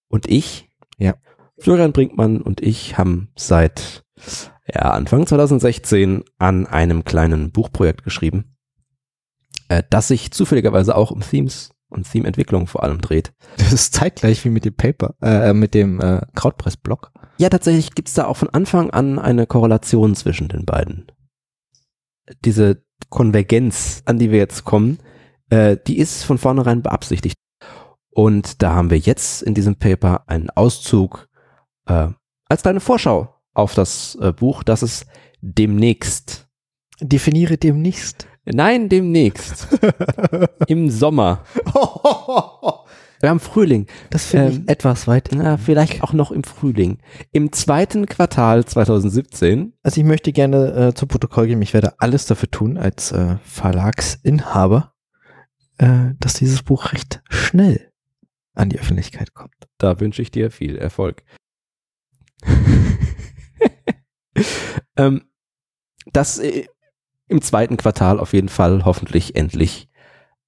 und 0.09 0.27
ich, 0.29 0.69
Ja. 0.97 1.15
Florian 1.57 1.91
Brinkmann 1.93 2.41
und 2.41 2.61
ich 2.61 2.97
haben 2.97 3.29
seit 3.35 4.03
ja, 4.71 4.91
Anfang 4.91 5.25
2016 5.25 6.23
an 6.37 6.67
einem 6.67 7.03
kleinen 7.03 7.51
Buchprojekt 7.51 8.03
geschrieben, 8.03 8.50
äh, 9.71 9.83
das 9.89 10.09
sich 10.09 10.31
zufälligerweise 10.31 10.95
auch 10.95 11.11
um 11.11 11.21
Themes 11.21 11.71
und 11.87 12.09
Theme-Entwicklung 12.09 12.67
vor 12.67 12.83
allem 12.83 12.99
dreht. 12.99 13.33
Das 13.57 13.71
ist 13.71 13.93
zeitgleich 13.93 14.43
wie 14.43 14.49
mit 14.49 14.65
dem 14.65 14.75
Paper, 14.75 15.15
äh, 15.21 15.53
mit 15.53 15.73
dem 15.73 16.01
äh, 16.01 16.21
Krautpress-Blog. 16.35 17.11
Ja, 17.37 17.49
tatsächlich 17.49 17.95
gibt's 17.95 18.13
da 18.13 18.25
auch 18.25 18.37
von 18.37 18.49
Anfang 18.49 18.89
an 18.91 19.17
eine 19.17 19.47
Korrelation 19.47 20.13
zwischen 20.15 20.49
den 20.49 20.65
beiden. 20.65 21.09
Diese 22.43 22.83
Konvergenz, 23.09 24.03
an 24.05 24.19
die 24.19 24.29
wir 24.31 24.39
jetzt 24.39 24.65
kommen, 24.65 24.99
äh, 25.49 25.77
die 25.87 25.97
ist 25.97 26.23
von 26.23 26.37
vornherein 26.37 26.81
beabsichtigt. 26.81 27.35
Und 28.09 28.61
da 28.61 28.73
haben 28.75 28.89
wir 28.89 28.99
jetzt 28.99 29.41
in 29.41 29.53
diesem 29.53 29.77
Paper 29.77 30.27
einen 30.27 30.49
Auszug 30.49 31.29
äh, 31.87 32.09
als 32.49 32.61
kleine 32.61 32.81
Vorschau 32.81 33.41
auf 33.53 33.73
das 33.73 34.15
äh, 34.15 34.33
Buch, 34.33 34.63
das 34.63 34.81
es 34.81 35.05
demnächst, 35.41 36.49
Definiere 37.01 37.57
demnächst. 37.57 38.27
Nein, 38.45 38.89
demnächst, 38.89 39.67
im 40.67 40.89
Sommer, 40.89 41.43
wir 43.19 43.29
haben 43.29 43.39
Frühling, 43.39 43.85
Das 44.09 44.25
finde 44.25 44.47
Ähm, 44.47 44.63
ich 44.63 44.69
etwas 44.69 45.07
weit. 45.07 45.29
na, 45.33 45.57
vielleicht 45.57 46.01
auch 46.03 46.13
noch 46.13 46.31
im 46.31 46.43
Frühling, 46.43 46.97
im 47.31 47.51
zweiten 47.51 48.07
Quartal 48.07 48.65
2017 48.65 49.73
Also 49.83 50.01
ich 50.01 50.07
möchte 50.07 50.31
gerne 50.31 50.87
äh, 50.89 50.93
zu 50.93 51.05
Protokoll 51.05 51.47
geben, 51.47 51.61
ich 51.61 51.73
werde 51.73 51.93
alles 51.99 52.25
dafür 52.25 52.49
tun, 52.49 52.77
als 52.77 53.11
äh, 53.11 53.35
Verlagsinhaber, 53.43 54.93
äh, 55.77 56.13
dass 56.19 56.33
dieses 56.33 56.63
Buch 56.63 56.93
recht 56.93 57.21
schnell 57.29 57.91
an 58.53 58.69
die 58.69 58.79
Öffentlichkeit 58.79 59.33
kommt. 59.33 59.53
Da 59.77 59.99
wünsche 59.99 60.21
ich 60.21 60.31
dir 60.31 60.51
viel 60.51 60.77
Erfolg. 60.77 61.23
ähm, 64.97 65.21
das 66.11 66.39
äh, 66.39 66.65
im 67.31 67.41
zweiten 67.41 67.77
Quartal 67.77 68.19
auf 68.19 68.33
jeden 68.33 68.49
Fall 68.49 68.85
hoffentlich 68.85 69.35
endlich 69.35 69.89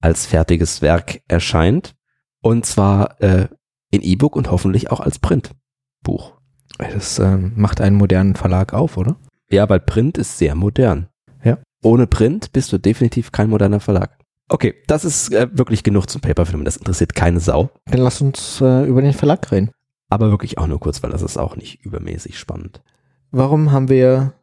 als 0.00 0.26
fertiges 0.26 0.82
Werk 0.82 1.22
erscheint. 1.28 1.94
Und 2.40 2.66
zwar 2.66 3.20
äh, 3.22 3.48
in 3.90 4.02
E-Book 4.02 4.36
und 4.36 4.50
hoffentlich 4.50 4.90
auch 4.90 5.00
als 5.00 5.18
Printbuch. 5.18 6.34
Das 6.78 7.18
ähm, 7.18 7.52
macht 7.56 7.80
einen 7.80 7.96
modernen 7.96 8.34
Verlag 8.34 8.74
auf, 8.74 8.96
oder? 8.96 9.16
Ja, 9.50 9.68
weil 9.68 9.80
Print 9.80 10.18
ist 10.18 10.38
sehr 10.38 10.54
modern. 10.54 11.08
Ja. 11.42 11.58
Ohne 11.82 12.06
Print 12.06 12.52
bist 12.52 12.72
du 12.72 12.78
definitiv 12.78 13.32
kein 13.32 13.48
moderner 13.48 13.80
Verlag. 13.80 14.18
Okay, 14.48 14.74
das 14.86 15.04
ist 15.04 15.32
äh, 15.32 15.48
wirklich 15.52 15.84
genug 15.84 16.10
zum 16.10 16.20
Paperfilm. 16.20 16.64
Das 16.64 16.76
interessiert 16.76 17.14
keine 17.14 17.40
Sau. 17.40 17.70
Dann 17.86 18.00
lass 18.00 18.20
uns 18.20 18.60
äh, 18.60 18.84
über 18.84 19.00
den 19.00 19.14
Verlag 19.14 19.50
reden. 19.50 19.70
Aber 20.10 20.30
wirklich 20.30 20.58
auch 20.58 20.66
nur 20.66 20.80
kurz, 20.80 21.02
weil 21.02 21.10
das 21.10 21.22
ist 21.22 21.38
auch 21.38 21.56
nicht 21.56 21.84
übermäßig 21.84 22.38
spannend. 22.38 22.82
Warum 23.30 23.72
haben 23.72 23.88
wir 23.88 24.34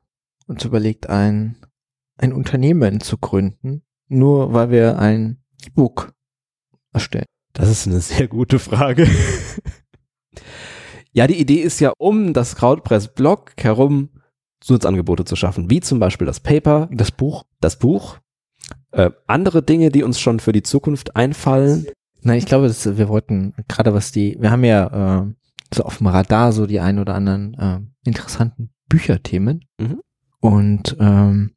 uns 0.48 0.66
überlegt, 0.66 1.08
ein, 1.10 1.56
ein 2.22 2.34
Unternehmen 2.34 3.00
zu 3.02 3.18
gründen, 3.18 3.84
nur 4.08 4.54
weil 4.54 4.72
wir 4.72 5.00
ein 5.00 5.42
E-Book 5.66 6.14
erstellen? 6.94 7.26
Das 7.54 7.70
ist 7.70 7.88
eine 7.88 8.00
sehr 8.00 8.28
gute 8.28 8.60
Frage. 8.60 9.08
ja, 11.14 11.28
die 11.28 11.40
Idee 11.40 11.62
ist 11.62 11.80
ja, 11.80 11.92
um 11.98 12.34
das 12.34 12.56
Krautpress-Blog 12.56 13.54
herum 13.58 14.10
Zusatzangebote 14.62 15.26
zu 15.26 15.36
schaffen, 15.36 15.70
wie 15.70 15.80
zum 15.82 16.00
Beispiel 16.00 16.28
das 16.28 16.40
Paper, 16.40 16.88
Das 16.92 17.12
Buch? 17.12 17.44
das 17.60 17.80
Buch, 17.80 18.20
äh, 18.92 19.10
andere 19.28 19.64
Dinge, 19.64 19.90
die 19.90 20.04
uns 20.04 20.20
schon 20.20 20.40
für 20.40 20.52
die 20.52 20.62
Zukunft 20.64 21.16
einfallen. 21.16 21.88
Nein, 22.22 22.38
ich 22.38 22.46
glaube, 22.46 22.68
das, 22.68 22.98
wir 22.98 23.10
wollten 23.10 23.54
gerade 23.68 23.94
was 23.94 24.12
die, 24.12 24.38
wir 24.40 24.52
haben 24.52 24.64
ja 24.64 25.24
äh, 25.24 25.34
so 25.74 25.84
auf 25.84 25.98
dem 25.98 26.08
Radar 26.08 26.52
so 26.52 26.68
die 26.68 26.80
ein 26.80 27.00
oder 27.00 27.16
anderen 27.16 27.54
äh, 27.56 27.80
interessanten 28.08 28.70
Bücherthemen 28.88 29.66
Mhm. 29.80 30.02
und 30.42 30.96
ähm, 31.00 31.52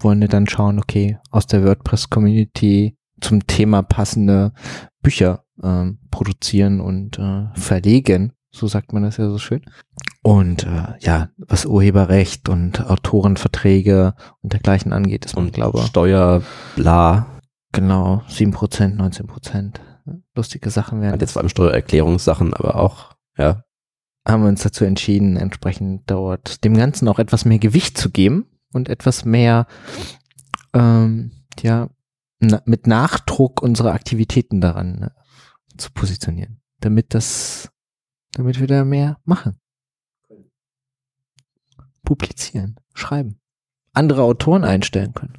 wollen 0.00 0.20
wir 0.20 0.28
dann 0.28 0.46
schauen, 0.46 0.78
okay, 0.78 1.18
aus 1.30 1.46
der 1.46 1.64
WordPress-Community 1.64 2.96
zum 3.20 3.46
Thema 3.46 3.82
passende 3.82 4.52
Bücher 5.02 5.44
ähm, 5.62 5.98
produzieren 6.10 6.80
und 6.80 7.18
äh, 7.18 7.46
verlegen, 7.54 8.32
so 8.50 8.66
sagt 8.66 8.92
man 8.92 9.02
das 9.02 9.16
ja 9.16 9.28
so 9.28 9.38
schön. 9.38 9.62
Und 10.22 10.64
äh, 10.64 10.94
ja, 11.00 11.28
was 11.36 11.66
Urheberrecht 11.66 12.48
und 12.48 12.84
Autorenverträge 12.88 14.14
und 14.42 14.52
dergleichen 14.52 14.92
angeht, 14.92 15.24
ist 15.24 15.36
man, 15.36 15.46
Und 15.46 15.54
glaube 15.54 15.82
Steuer, 15.82 16.42
bla, 16.74 17.26
genau 17.72 18.22
7%, 18.28 18.96
19%. 18.96 19.74
Lustige 20.34 20.70
Sachen 20.70 21.00
werden. 21.00 21.14
hat 21.14 21.20
jetzt 21.20 21.32
vor 21.32 21.42
allem 21.42 21.48
Steuererklärungssachen, 21.48 22.54
aber 22.54 22.76
auch, 22.76 23.14
ja, 23.36 23.62
haben 24.26 24.42
wir 24.42 24.48
uns 24.48 24.62
dazu 24.62 24.84
entschieden, 24.84 25.36
entsprechend 25.36 26.10
dort 26.10 26.64
dem 26.64 26.74
Ganzen 26.74 27.08
auch 27.08 27.18
etwas 27.18 27.44
mehr 27.44 27.58
Gewicht 27.58 27.96
zu 27.96 28.10
geben 28.10 28.46
und 28.76 28.88
etwas 28.88 29.24
mehr, 29.24 29.66
ähm, 30.72 31.32
ja, 31.60 31.88
na, 32.38 32.62
mit 32.66 32.86
Nachdruck 32.86 33.62
unsere 33.62 33.92
Aktivitäten 33.92 34.60
daran 34.60 35.00
ne, 35.00 35.12
zu 35.76 35.90
positionieren, 35.90 36.60
damit 36.80 37.14
das, 37.14 37.70
damit 38.32 38.60
wir 38.60 38.66
da 38.66 38.84
mehr 38.84 39.18
machen. 39.24 39.58
Publizieren, 42.04 42.76
schreiben, 42.94 43.40
andere 43.92 44.22
Autoren 44.22 44.62
einstellen 44.62 45.12
können. 45.14 45.38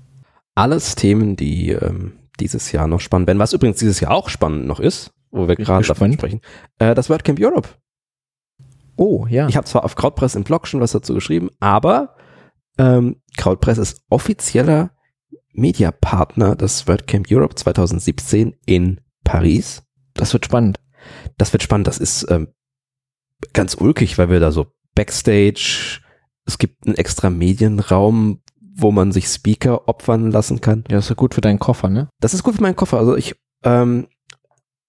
alles 0.56 0.95
Themen, 0.95 1.36
die 1.38 1.69
ähm, 1.69 2.13
dieses 2.39 2.71
Jahr 2.71 2.88
noch 2.88 3.00
spannend 3.00 3.28
werden. 3.28 3.39
Was 3.39 3.54
übrigens 3.54 3.78
dieses 3.78 4.00
Jahr 4.00 4.12
auch 4.12 4.30
spannend 4.30 4.65
noch 4.65 4.80
ist, 4.80 5.12
wo 5.32 5.47
wir 5.47 5.56
gerade 5.56 5.88
davon 5.88 6.13
sprechen, 6.13 6.41
äh, 6.80 6.95
das 6.95 7.10
WordCamp 7.10 7.39
Europe. 7.39 7.69
Oh, 8.95 9.28
ja. 9.30 9.47
Ich 9.47 9.56
habe 9.56 9.67
zwar 9.67 9.86
auf 9.86 9.95
Krautpress 9.95 10.36
im 10.36 10.43
Blog 10.43 10.67
schon 10.67 10.82
was 10.82 10.91
dazu 10.91 11.13
geschrieben, 11.13 11.50
aber 11.60 12.15
ähm, 12.78 13.22
Krautpress 13.38 13.78
ist 13.78 14.02
offizieller 14.10 14.92
Mediapartner 15.54 16.56
des 16.56 16.88
WordCamp 16.88 17.28
Europe 17.30 17.56
2017 17.56 18.56
in 18.66 19.02
Paris. 19.24 19.84
das 20.13 20.34
wird 20.34 20.46
spannend. 20.46 20.80
Das 21.38 21.52
wird 21.54 21.63
spannend. 21.63 21.88
Das 21.88 21.98
ist 21.98 22.30
ähm, 22.30 22.50
ganz 23.54 23.76
ulkig, 23.76 24.18
weil 24.18 24.30
wir 24.30 24.40
da 24.40 24.52
so 24.52 24.68
Backstage, 24.96 26.02
es 26.46 26.58
gibt 26.58 26.86
einen 26.86 26.96
extra 26.96 27.30
Medienraum, 27.30 28.42
wo 28.76 28.92
man 28.92 29.12
sich 29.12 29.28
Speaker 29.28 29.88
opfern 29.88 30.32
lassen 30.32 30.62
kann. 30.62 30.84
Ja, 30.90 31.00
ist 31.00 31.10
ja 31.10 31.16
gut 31.16 31.34
für 31.34 31.42
deinen 31.42 31.60
Koffer, 31.60 31.90
ne? 31.90 32.10
Das 32.20 32.34
ist 32.34 32.44
gut 32.44 32.56
für 32.56 32.62
meinen 32.62 32.76
Koffer. 32.76 33.00
Also 33.00 33.16
ich, 33.16 33.36
ähm, 33.63 34.08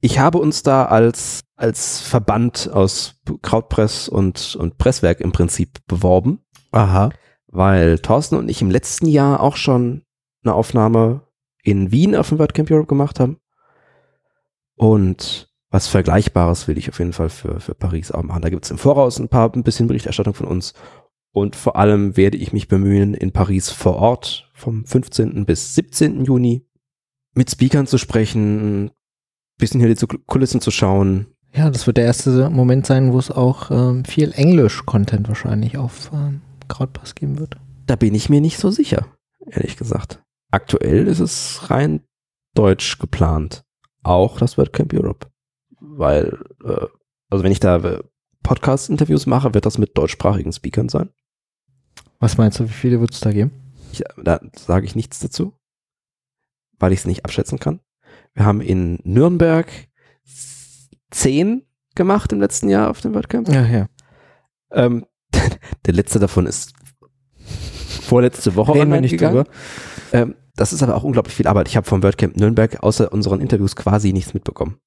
ich 0.01 0.19
habe 0.19 0.39
uns 0.39 0.63
da 0.63 0.85
als, 0.85 1.45
als 1.57 2.01
Verband 2.01 2.71
aus 2.73 3.17
Krautpress 3.43 4.09
und, 4.09 4.57
und 4.57 4.79
Presswerk 4.79 5.21
im 5.21 5.33
Prinzip 5.33 5.79
beworben, 5.87 6.41
Aha. 6.71 7.11
Weil 7.49 7.99
Thorsten 7.99 8.37
und 8.37 8.49
ich 8.49 8.63
im 8.63 8.71
letzten 8.71 9.07
Jahr 9.07 9.41
auch 9.41 9.57
schon 9.57 10.03
eine 10.45 10.55
Aufnahme 10.55 11.23
in 11.63 11.91
Wien 11.91 12.15
auf 12.15 12.29
dem 12.29 12.39
WordCamp 12.39 12.71
Europe 12.71 12.87
gemacht 12.87 13.21
haben. 13.21 13.39
Und 14.77 15.49
was 15.71 15.89
Vergleichbares 15.89 16.69
will 16.69 16.79
ich 16.79 16.89
auf 16.89 16.99
jeden 16.99 17.13
Fall 17.13 17.29
für, 17.29 17.61
für 17.61 17.75
Paris 17.75 18.11
auch 18.11 18.23
machen. 18.23 18.43
Da 18.43 18.49
gibt 18.49 18.65
es 18.65 18.71
im 18.71 18.79
Voraus 18.79 19.19
ein 19.19 19.29
paar, 19.29 19.53
ein 19.55 19.65
bisschen 19.65 19.87
Berichterstattung 19.87 20.35
von 20.35 20.47
uns. 20.47 20.73
Und 21.33 21.57
vor 21.57 21.77
allem 21.77 22.17
werde 22.17 22.39
ich 22.39 22.53
mich 22.53 22.69
bemühen, 22.69 23.15
in 23.15 23.33
Paris 23.33 23.71
vor 23.71 23.97
Ort 23.97 24.51
vom 24.55 24.87
15. 24.87 25.45
bis 25.45 25.75
17. 25.75 26.25
Juni 26.25 26.67
mit 27.35 27.51
Speakern 27.51 27.87
zu 27.87 27.99
sprechen, 27.99 28.91
bisschen 29.59 29.81
hinter 29.81 30.07
die 30.07 30.19
Kulissen 30.27 30.61
zu 30.61 30.71
schauen. 30.71 31.27
Ja, 31.53 31.71
das 31.71 31.87
wird 31.87 31.97
der 31.97 32.05
erste 32.05 32.51
Moment 32.51 32.87
sein, 32.87 33.13
wo 33.13 33.19
es 33.19 33.31
auch 33.31 33.71
ähm, 33.71 34.05
viel 34.05 34.33
Englisch-Content 34.33 35.29
wahrscheinlich 35.29 35.77
auf 35.77 36.11
ähm, 36.15 36.41
Krautpass 36.69 37.15
geben 37.15 37.39
wird. 37.39 37.57
Da 37.87 37.97
bin 37.97 38.15
ich 38.15 38.29
mir 38.29 38.41
nicht 38.41 38.59
so 38.59 38.71
sicher, 38.71 39.07
ehrlich 39.47 39.77
gesagt. 39.77 40.23
Aktuell 40.51 41.07
ist 41.07 41.21
es 41.21 41.71
rein 41.71 42.03
deutsch 42.55 42.99
geplant. 42.99 43.65
Auch 44.03 44.39
das 44.39 44.57
WordCamp 44.57 44.93
Europe. 44.93 45.29
Weil, 45.81 46.39
äh, 46.65 46.87
also 47.31 47.45
wenn 47.45 47.53
ich 47.53 47.61
da 47.61 47.77
äh, 47.77 48.03
Podcast-Interviews 48.43 49.27
mache, 49.27 49.55
wird 49.55 49.67
das 49.67 49.79
mit 49.79 49.97
deutschsprachigen 49.97 50.53
Speakern 50.53 50.89
sein. 50.89 51.11
Was 52.19 52.37
meinst 52.37 52.59
du, 52.59 52.65
wie 52.65 52.73
viele 52.73 53.01
wird 53.01 53.13
es 53.13 53.21
da 53.21 53.33
geben? 53.33 53.53
Ich, 53.93 54.03
da 54.23 54.41
sage 54.57 54.87
ich 54.87 54.97
nichts 54.97 55.19
dazu, 55.21 55.55
weil 56.79 56.93
ich 56.93 57.01
es 57.01 57.07
nicht 57.07 57.25
abschätzen 57.25 57.59
kann. 57.59 57.81
Wir 58.35 58.45
haben 58.45 58.61
in 58.61 58.99
Nürnberg 59.05 59.69
zehn 61.11 61.67
gemacht 61.95 62.33
im 62.33 62.41
letzten 62.41 62.69
Jahr 62.69 62.91
auf 62.91 63.01
dem 63.01 63.15
WordCamp. 63.15 63.49
Ja, 63.49 63.67
ja. 63.67 63.89
Ähm, 64.71 65.07
der 65.87 65.95
letzte 65.95 66.19
davon 66.19 66.47
ist 66.47 66.73
vorletzte 68.09 68.55
Woche 68.57 68.73
Reden 68.73 68.83
online 68.83 69.03
nicht 69.03 69.13
gegangen. 69.13 69.45
Ähm, 70.13 70.35
das 70.57 70.73
ist 70.73 70.83
aber 70.83 70.97
auch 70.97 71.05
unglaublich 71.05 71.37
viel 71.37 71.47
Arbeit. 71.47 71.69
Ich 71.69 71.77
habe 71.77 71.87
vom 71.87 72.03
WordCamp 72.03 72.37
Nürnberg 72.37 72.83
außer 72.83 73.13
unseren 73.13 73.41
Interviews 73.41 73.77
quasi 73.77 74.13
nichts 74.13 74.35
mitbekommen. 74.35 74.79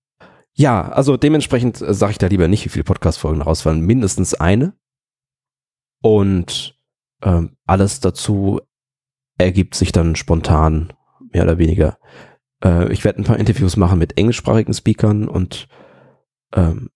Ja, 0.54 0.90
also 0.90 1.16
dementsprechend 1.18 1.82
äh, 1.82 1.94
sage 1.94 2.12
ich 2.12 2.18
da 2.18 2.28
lieber 2.28 2.48
nicht, 2.48 2.66
wie 2.66 2.70
viele 2.70 2.84
Podcast-Folgen 2.84 3.42
rausfallen. 3.42 3.82
Mindestens 3.82 4.34
eine. 4.34 4.74
Und 6.02 6.78
ähm, 7.24 7.56
alles 7.66 8.00
dazu 8.00 8.60
ergibt 9.38 9.76
sich 9.76 9.92
dann 9.92 10.16
spontan, 10.16 10.94
mehr 11.32 11.44
oder 11.44 11.58
weniger. 11.58 11.98
Äh, 12.64 12.92
ich 12.92 13.04
werde 13.04 13.22
ein 13.22 13.26
paar 13.26 13.40
Interviews 13.40 13.78
machen 13.78 14.00
mit 14.00 14.18
englischsprachigen 14.18 14.74
Speakern 14.74 15.28
und 15.28 15.68
ähm, 16.54 16.90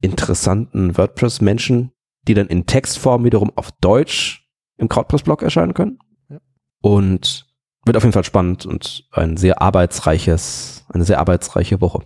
interessanten 0.00 0.96
WordPress-Menschen, 0.96 1.92
die 2.26 2.34
dann 2.34 2.48
in 2.48 2.66
Textform 2.66 3.24
wiederum 3.24 3.52
auf 3.56 3.72
Deutsch 3.80 4.48
im 4.76 4.88
Krautpress-Blog 4.88 5.42
erscheinen 5.42 5.74
können. 5.74 5.98
Ja. 6.28 6.38
Und 6.80 7.46
wird 7.84 7.96
auf 7.96 8.02
jeden 8.02 8.12
Fall 8.12 8.24
spannend 8.24 8.66
und 8.66 9.08
ein 9.12 9.36
sehr 9.36 9.62
arbeitsreiches, 9.62 10.84
eine 10.88 11.04
sehr 11.04 11.20
arbeitsreiche 11.20 11.80
Woche. 11.80 12.00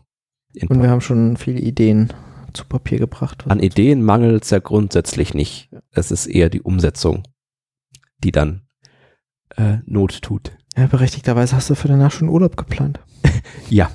In 0.53 0.69
Und 0.69 0.83
wir 0.83 0.91
haben 0.91 1.01
schon 1.01 1.37
viele 1.37 1.61
Ideen 1.61 2.13
zu 2.53 2.65
Papier 2.65 2.99
gebracht. 2.99 3.45
An 3.49 3.61
Ideen 3.61 4.03
mangelt 4.03 4.45
es 4.45 4.51
ja 4.51 4.59
grundsätzlich 4.59 5.35
nicht. 5.35 5.71
Es 5.91 6.11
ist 6.11 6.27
eher 6.27 6.51
die 6.51 6.61
Umsetzung, 6.61 7.23
die 8.19 8.33
dann 8.33 8.63
äh, 9.57 9.79
Not 9.87 10.23
tut. 10.23 10.53
Ja, 10.77 10.87
berechtigterweise 10.87 11.57
hast 11.57 11.71
du 11.71 11.75
für 11.75 11.89
danach 11.89 12.13
schon 12.13 12.29
Urlaub 12.29 12.57
geplant. 12.57 13.01
Ja, 13.69 13.91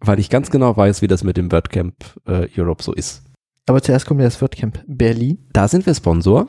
weil 0.00 0.18
ich 0.18 0.28
ganz 0.28 0.50
genau 0.50 0.76
weiß, 0.76 1.02
wie 1.02 1.06
das 1.06 1.24
mit 1.24 1.36
dem 1.36 1.50
WordCamp 1.50 1.94
äh, 2.26 2.46
Europe 2.56 2.82
so 2.82 2.92
ist. 2.92 3.24
Aber 3.66 3.82
zuerst 3.82 4.06
kommt 4.06 4.20
ja 4.20 4.26
das 4.26 4.40
WordCamp 4.40 4.84
Berlin. 4.86 5.48
Da 5.52 5.68
sind 5.68 5.86
wir 5.86 5.94
Sponsor. 5.94 6.48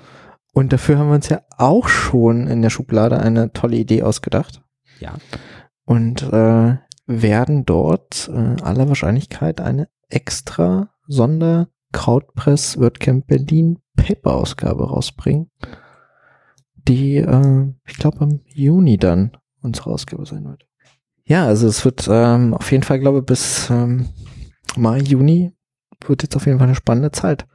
Und 0.53 0.71
dafür 0.71 0.97
haben 0.97 1.07
wir 1.07 1.15
uns 1.15 1.29
ja 1.29 1.41
auch 1.57 1.87
schon 1.87 2.47
in 2.47 2.61
der 2.61 2.69
Schublade 2.69 3.19
eine 3.19 3.53
tolle 3.53 3.77
Idee 3.77 4.03
ausgedacht. 4.03 4.61
Ja. 4.99 5.15
Und 5.85 6.21
äh, 6.23 6.77
werden 7.05 7.65
dort 7.65 8.29
äh, 8.33 8.61
aller 8.61 8.87
Wahrscheinlichkeit 8.87 9.59
eine 9.61 9.87
extra 10.09 10.89
Sonder 11.07 11.67
Krautpress 11.91 12.79
WordCamp 12.79 13.27
Berlin 13.27 13.79
Paper-Ausgabe 13.95 14.89
rausbringen, 14.89 15.51
die, 16.75 17.17
äh, 17.17 17.73
ich 17.87 17.97
glaube, 17.97 18.23
im 18.23 18.41
Juni 18.45 18.97
dann 18.97 19.37
unsere 19.61 19.91
Ausgabe 19.91 20.25
sein 20.25 20.45
wird. 20.45 20.65
Ja, 21.25 21.45
also 21.45 21.67
es 21.67 21.85
wird 21.85 22.07
ähm, 22.09 22.53
auf 22.53 22.71
jeden 22.71 22.83
Fall, 22.83 22.99
glaube 22.99 23.19
ich, 23.19 23.25
bis 23.25 23.69
ähm, 23.69 24.09
Mai, 24.75 24.99
Juni 24.99 25.53
wird 26.09 26.23
jetzt 26.23 26.35
auf 26.35 26.45
jeden 26.45 26.59
Fall 26.59 26.67
eine 26.67 26.75
spannende 26.75 27.11
Zeit. 27.11 27.47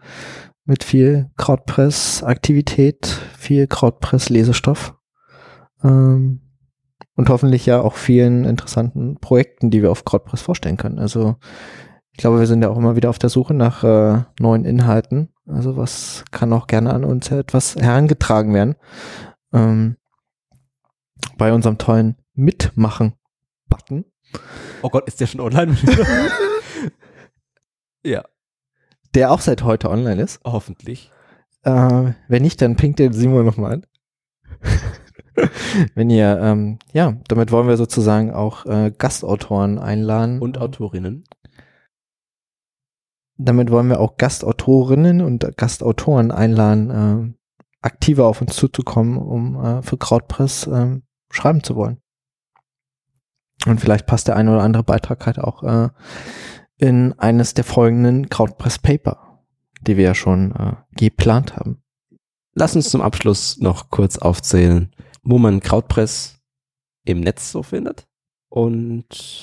Mit 0.64 0.84
viel 0.84 1.30
Krautpress-Aktivität, 1.37 3.06
viel 3.37 3.66
Krautpress-Lesestoff. 3.66 4.94
Ähm, 5.82 6.40
und 7.14 7.28
hoffentlich 7.30 7.66
ja 7.66 7.80
auch 7.80 7.94
vielen 7.94 8.44
interessanten 8.44 9.18
Projekten, 9.20 9.70
die 9.70 9.82
wir 9.82 9.90
auf 9.90 10.04
CrowdPress 10.04 10.40
vorstellen 10.40 10.76
können. 10.76 11.00
Also 11.00 11.37
ich 12.12 12.18
glaube, 12.18 12.38
wir 12.38 12.46
sind 12.46 12.62
ja 12.62 12.68
auch 12.68 12.76
immer 12.76 12.94
wieder 12.94 13.11
auf 13.11 13.18
der 13.18 13.28
Suche 13.28 13.54
nach 13.54 13.82
äh, 13.82 14.22
neuen 14.38 14.64
Inhalten. 14.64 15.30
Also 15.46 15.76
was 15.76 16.24
kann 16.30 16.52
auch 16.52 16.68
gerne 16.68 16.92
an 16.92 17.04
uns 17.04 17.30
etwas 17.30 17.74
herangetragen 17.74 18.54
werden. 18.54 18.76
Ähm, 19.52 19.96
bei 21.37 21.52
unserem 21.52 21.78
tollen 21.78 22.16
Mitmachen-Button. 22.34 24.04
Oh 24.82 24.88
Gott, 24.88 25.08
ist 25.08 25.20
der 25.20 25.26
schon 25.26 25.40
online? 25.40 25.76
ja. 28.04 28.24
Der 29.14 29.33
auch 29.33 29.40
seit 29.40 29.62
heute 29.62 29.90
online 29.90 30.21
ist. 30.21 30.40
Hoffentlich. 30.44 31.11
Äh, 31.62 32.12
wenn 32.29 32.42
nicht, 32.42 32.61
dann 32.62 32.77
pinkt 32.77 32.99
den 32.99 33.12
Simon 33.12 33.44
nochmal 33.44 33.73
an. 33.75 33.87
wenn 35.94 36.11
ihr, 36.11 36.38
ähm, 36.40 36.79
ja, 36.92 37.16
damit 37.29 37.53
wollen 37.53 37.68
wir 37.68 37.77
sozusagen 37.77 38.33
auch 38.33 38.66
äh, 38.66 38.92
Gastautoren 38.97 39.79
einladen. 39.79 40.40
Und 40.40 40.59
Autorinnen. 40.59 41.25
Damit 43.37 43.71
wollen 43.71 43.88
wir 43.88 44.01
auch 44.01 44.16
Gastautorinnen 44.16 45.21
und 45.21 45.57
Gastautoren 45.57 46.33
einladen, 46.33 46.90
äh, 46.90 47.35
aktiver 47.83 48.27
auf 48.27 48.40
uns 48.40 48.57
zuzukommen, 48.57 49.16
um 49.16 49.64
äh, 49.64 49.83
für 49.83 49.97
Krautpress 49.97 50.66
äh, 50.66 51.01
schreiben 51.31 51.62
zu 51.62 51.77
wollen. 51.77 52.01
Und 53.66 53.81
vielleicht 53.81 54.07
passt 54.07 54.29
der 54.29 54.37
eine 54.37 54.53
oder 54.53 54.62
andere 54.62 54.83
Beitrag 54.83 55.27
halt 55.27 55.38
auch 55.38 55.62
äh, 55.62 55.88
in 56.79 57.19
eines 57.19 57.55
der 57.55 57.64
folgenden 57.64 58.29
Krautpress 58.29 58.79
Paper, 58.79 59.45
die 59.81 59.97
wir 59.97 60.05
ja 60.05 60.14
schon 60.14 60.53
äh, 60.53 60.75
geplant 60.93 61.57
haben. 61.57 61.83
Lass 62.55 62.75
uns 62.75 62.91
zum 62.91 63.03
Abschluss 63.03 63.59
noch 63.59 63.91
kurz 63.91 64.19
aufzählen, 64.19 64.93
wo 65.23 65.38
man 65.38 65.61
Krautpress 65.61 66.41
im 67.05 67.21
Netz 67.21 67.53
so 67.53 67.62
findet. 67.62 68.07
Und 68.49 69.43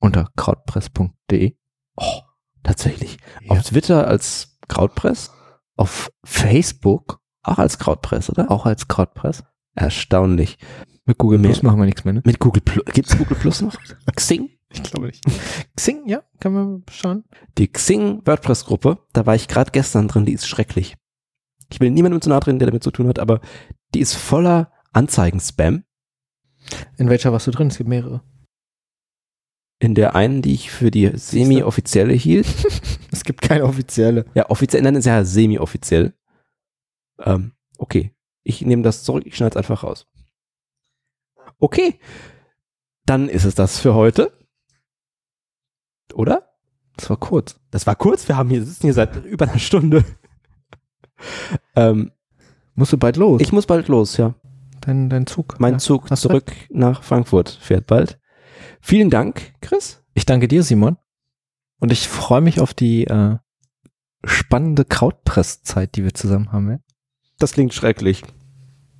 unter 0.00 0.28
krautpress.de. 0.36 1.56
Oh, 1.96 2.20
tatsächlich. 2.62 3.18
Ja. 3.42 3.52
Auf 3.52 3.62
Twitter 3.62 4.06
als 4.08 4.58
Krautpress. 4.68 5.30
Auf 5.76 6.10
Facebook 6.24 7.20
auch 7.42 7.58
als 7.58 7.78
Krautpress, 7.78 8.28
oder? 8.28 8.50
Auch 8.50 8.66
als 8.66 8.88
Krautpress. 8.88 9.44
Erstaunlich. 9.74 10.58
Mit 11.04 11.18
Google 11.18 11.38
Plus 11.38 11.62
machen 11.62 11.78
wir 11.78 11.86
nichts 11.86 12.04
mehr, 12.04 12.14
ne? 12.14 12.22
Mit 12.24 12.40
Google 12.40 12.62
Plus. 12.62 12.84
Gibt's 12.92 13.16
Google 13.16 13.36
Plus 13.36 13.62
noch? 13.62 13.76
Xing? 14.16 14.50
Ich 14.70 14.82
glaube 14.82 15.06
nicht. 15.06 15.24
Xing, 15.76 16.08
ja, 16.08 16.22
kann 16.40 16.52
man 16.52 16.84
schauen. 16.90 17.24
Die 17.58 17.68
Xing 17.68 18.26
WordPress-Gruppe, 18.26 18.98
da 19.12 19.26
war 19.26 19.34
ich 19.34 19.48
gerade 19.48 19.70
gestern 19.70 20.08
drin, 20.08 20.26
die 20.26 20.32
ist 20.32 20.46
schrecklich. 20.46 20.96
Ich 21.70 21.80
will 21.80 21.90
niemandem 21.90 22.20
zu 22.20 22.28
nahe 22.28 22.40
drin, 22.40 22.58
der 22.58 22.66
damit 22.66 22.82
zu 22.82 22.90
tun 22.90 23.08
hat, 23.08 23.18
aber 23.18 23.40
die 23.94 24.00
ist 24.00 24.14
voller 24.14 24.72
Anzeigen-Spam. 24.92 25.84
In 26.96 27.08
welcher 27.08 27.32
warst 27.32 27.46
du 27.46 27.50
drin? 27.50 27.68
Es 27.68 27.78
gibt 27.78 27.88
mehrere. 27.88 28.22
In 29.78 29.94
der 29.94 30.14
einen, 30.14 30.42
die 30.42 30.54
ich 30.54 30.70
für 30.70 30.90
die 30.90 31.10
semi-offizielle 31.14 32.14
hielt. 32.14 32.46
es 33.12 33.24
gibt 33.24 33.42
keine 33.42 33.64
offizielle. 33.64 34.24
Ja, 34.34 34.48
offiziell, 34.48 34.82
nein, 34.82 34.94
ist 34.94 35.04
ja 35.04 35.24
semi-offiziell. 35.24 36.14
Ähm, 37.18 37.52
okay, 37.78 38.12
ich 38.42 38.62
nehme 38.62 38.82
das 38.82 39.04
zurück, 39.04 39.24
ich 39.26 39.36
schneide 39.36 39.50
es 39.50 39.56
einfach 39.56 39.82
raus. 39.82 40.06
Okay, 41.58 41.98
dann 43.04 43.28
ist 43.28 43.44
es 43.44 43.54
das 43.54 43.78
für 43.78 43.94
heute. 43.94 44.35
Oder? 46.16 46.48
Das 46.96 47.10
war 47.10 47.18
kurz. 47.18 47.60
Das 47.70 47.86
war 47.86 47.94
kurz. 47.94 48.26
Wir 48.26 48.38
haben 48.38 48.48
hier 48.48 48.64
sitzen 48.64 48.86
hier 48.86 48.94
seit 48.94 49.24
über 49.26 49.46
einer 49.46 49.58
Stunde. 49.58 50.02
ähm, 51.76 52.10
Musst 52.74 52.92
du 52.92 52.98
bald 52.98 53.16
los? 53.16 53.40
Ich 53.40 53.52
muss 53.52 53.66
bald 53.66 53.88
los, 53.88 54.16
ja. 54.16 54.34
Dein, 54.80 55.10
dein 55.10 55.26
Zug. 55.26 55.56
Mein 55.58 55.74
ja. 55.74 55.78
Zug 55.78 56.14
zurück 56.16 56.48
Zeit? 56.48 56.68
nach 56.70 57.02
Frankfurt 57.02 57.50
fährt 57.50 57.86
bald. 57.86 58.18
Vielen 58.80 59.10
Dank, 59.10 59.54
Chris. 59.60 60.02
Ich 60.14 60.24
danke 60.24 60.48
dir, 60.48 60.62
Simon. 60.62 60.96
Und 61.80 61.92
ich 61.92 62.08
freue 62.08 62.40
mich 62.40 62.60
auf 62.60 62.72
die 62.72 63.06
äh, 63.06 63.36
spannende 64.24 64.86
Krautpresszeit, 64.86 65.96
die 65.96 66.04
wir 66.04 66.14
zusammen 66.14 66.52
haben. 66.52 66.70
Ja? 66.70 66.78
Das 67.38 67.52
klingt 67.52 67.74
schrecklich. 67.74 68.22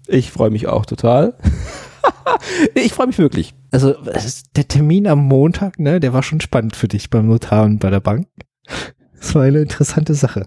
Ich 0.07 0.31
freue 0.31 0.51
mich 0.51 0.67
auch 0.67 0.85
total. 0.85 1.39
ich 2.75 2.93
freue 2.93 3.09
mich 3.09 3.19
wirklich. 3.19 3.55
Also 3.71 3.95
der 4.57 4.69
Termin 4.69 5.07
am 5.07 5.27
Montag, 5.27 5.79
ne, 5.79 6.01
der 6.01 6.13
war 6.13 6.23
schon 6.23 6.41
spannend 6.41 6.77
für 6.77 6.89
dich 6.89 7.11
beim 7.11 7.27
Notar 7.27 7.65
und 7.65 7.79
bei 7.79 7.91
der 7.91 8.01
Bank. 8.01 8.29
Das 9.19 9.35
war 9.35 9.43
eine 9.43 9.61
interessante 9.61 10.15
Sache. 10.15 10.47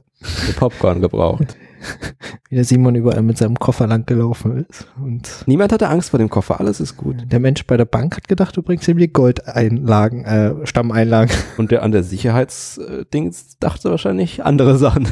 Popcorn 0.57 1.01
gebraucht. 1.01 1.57
Wie 2.49 2.55
der 2.55 2.63
Simon 2.63 2.95
überall 2.95 3.23
mit 3.23 3.37
seinem 3.37 3.57
Koffer 3.57 3.87
lang 3.87 4.05
gelaufen 4.05 4.65
ist. 4.69 4.87
Und 5.03 5.43
Niemand 5.47 5.73
hatte 5.73 5.89
Angst 5.89 6.11
vor 6.11 6.19
dem 6.19 6.29
Koffer, 6.29 6.59
alles 6.59 6.79
ist 6.79 6.95
gut. 6.95 7.17
Der 7.31 7.39
Mensch 7.39 7.65
bei 7.65 7.77
der 7.77 7.85
Bank 7.85 8.15
hat 8.15 8.27
gedacht, 8.27 8.55
du 8.55 8.61
bringst 8.61 8.87
ihm 8.87 8.97
die 8.97 9.11
Goldeinlagen, 9.11 10.23
äh, 10.23 10.67
Stammeinlagen. 10.67 11.35
Und 11.57 11.71
der 11.71 11.83
an 11.83 11.91
der 11.91 12.03
Sicherheitsdings 12.03 13.57
dachte 13.59 13.89
wahrscheinlich 13.89 14.45
andere 14.45 14.77
Sachen. 14.77 15.07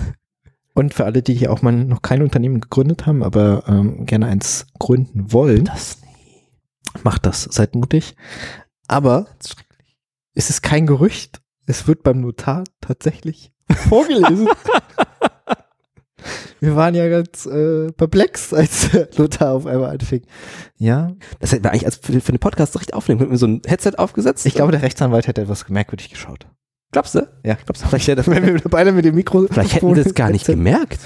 Und 0.73 0.93
für 0.93 1.05
alle, 1.05 1.23
die 1.23 1.33
hier 1.33 1.51
auch 1.51 1.63
mal 1.63 1.73
noch 1.73 2.03
kein 2.03 2.21
Unternehmen 2.21 2.61
gegründet 2.61 3.05
haben, 3.07 3.23
aber 3.23 3.63
ähm, 3.67 4.05
gerne 4.05 4.27
eins 4.27 4.67
gründen 4.77 5.33
wollen, 5.33 5.65
das 5.65 5.97
macht 7.03 7.25
das, 7.25 7.43
seid 7.43 7.75
mutig. 7.75 8.15
Aber 8.87 9.27
es 10.33 10.49
ist 10.49 10.61
kein 10.61 10.87
Gerücht, 10.87 11.41
es 11.65 11.87
wird 11.87 12.03
beim 12.03 12.21
Notar 12.21 12.63
tatsächlich 12.81 13.51
vorgelesen. 13.89 14.47
Wir 16.59 16.75
waren 16.75 16.95
ja 16.95 17.07
ganz 17.07 17.45
äh, 17.45 17.91
perplex, 17.91 18.53
als 18.53 18.89
Lothar 19.17 19.53
auf 19.53 19.65
einmal 19.65 19.91
anfing. 19.91 20.25
Ja. 20.77 21.11
Das 21.39 21.51
hätten 21.51 21.63
wir 21.63 21.71
eigentlich 21.71 21.85
als 21.85 21.97
für, 21.97 22.19
für 22.19 22.31
den 22.31 22.39
Podcast 22.39 22.79
recht 22.79 22.93
aufnehmen. 22.93 23.19
Hätten 23.19 23.31
wir 23.31 23.37
so 23.37 23.47
ein 23.47 23.61
Headset 23.65 23.93
aufgesetzt? 23.97 24.45
Ich 24.45 24.55
glaube, 24.55 24.71
der 24.71 24.81
Rechtsanwalt 24.81 25.27
hätte 25.27 25.41
etwas 25.41 25.69
merkwürdig 25.69 26.09
geschaut. 26.09 26.47
Glaubst 26.91 27.15
du? 27.15 27.27
Ja, 27.43 27.55
glaubst 27.55 27.83
du? 27.83 27.87
Vielleicht, 27.87 28.07
hätte, 28.07 28.25
wenn 28.27 28.45
wir 28.45 28.61
beide 28.69 28.91
mit 28.91 29.05
dem 29.05 29.15
Mikro. 29.15 29.45
Vielleicht 29.51 29.75
hätten 29.75 29.95
wir 29.95 30.03
das 30.03 30.13
gar 30.13 30.29
nicht 30.29 30.45
gemerkt. 30.45 30.99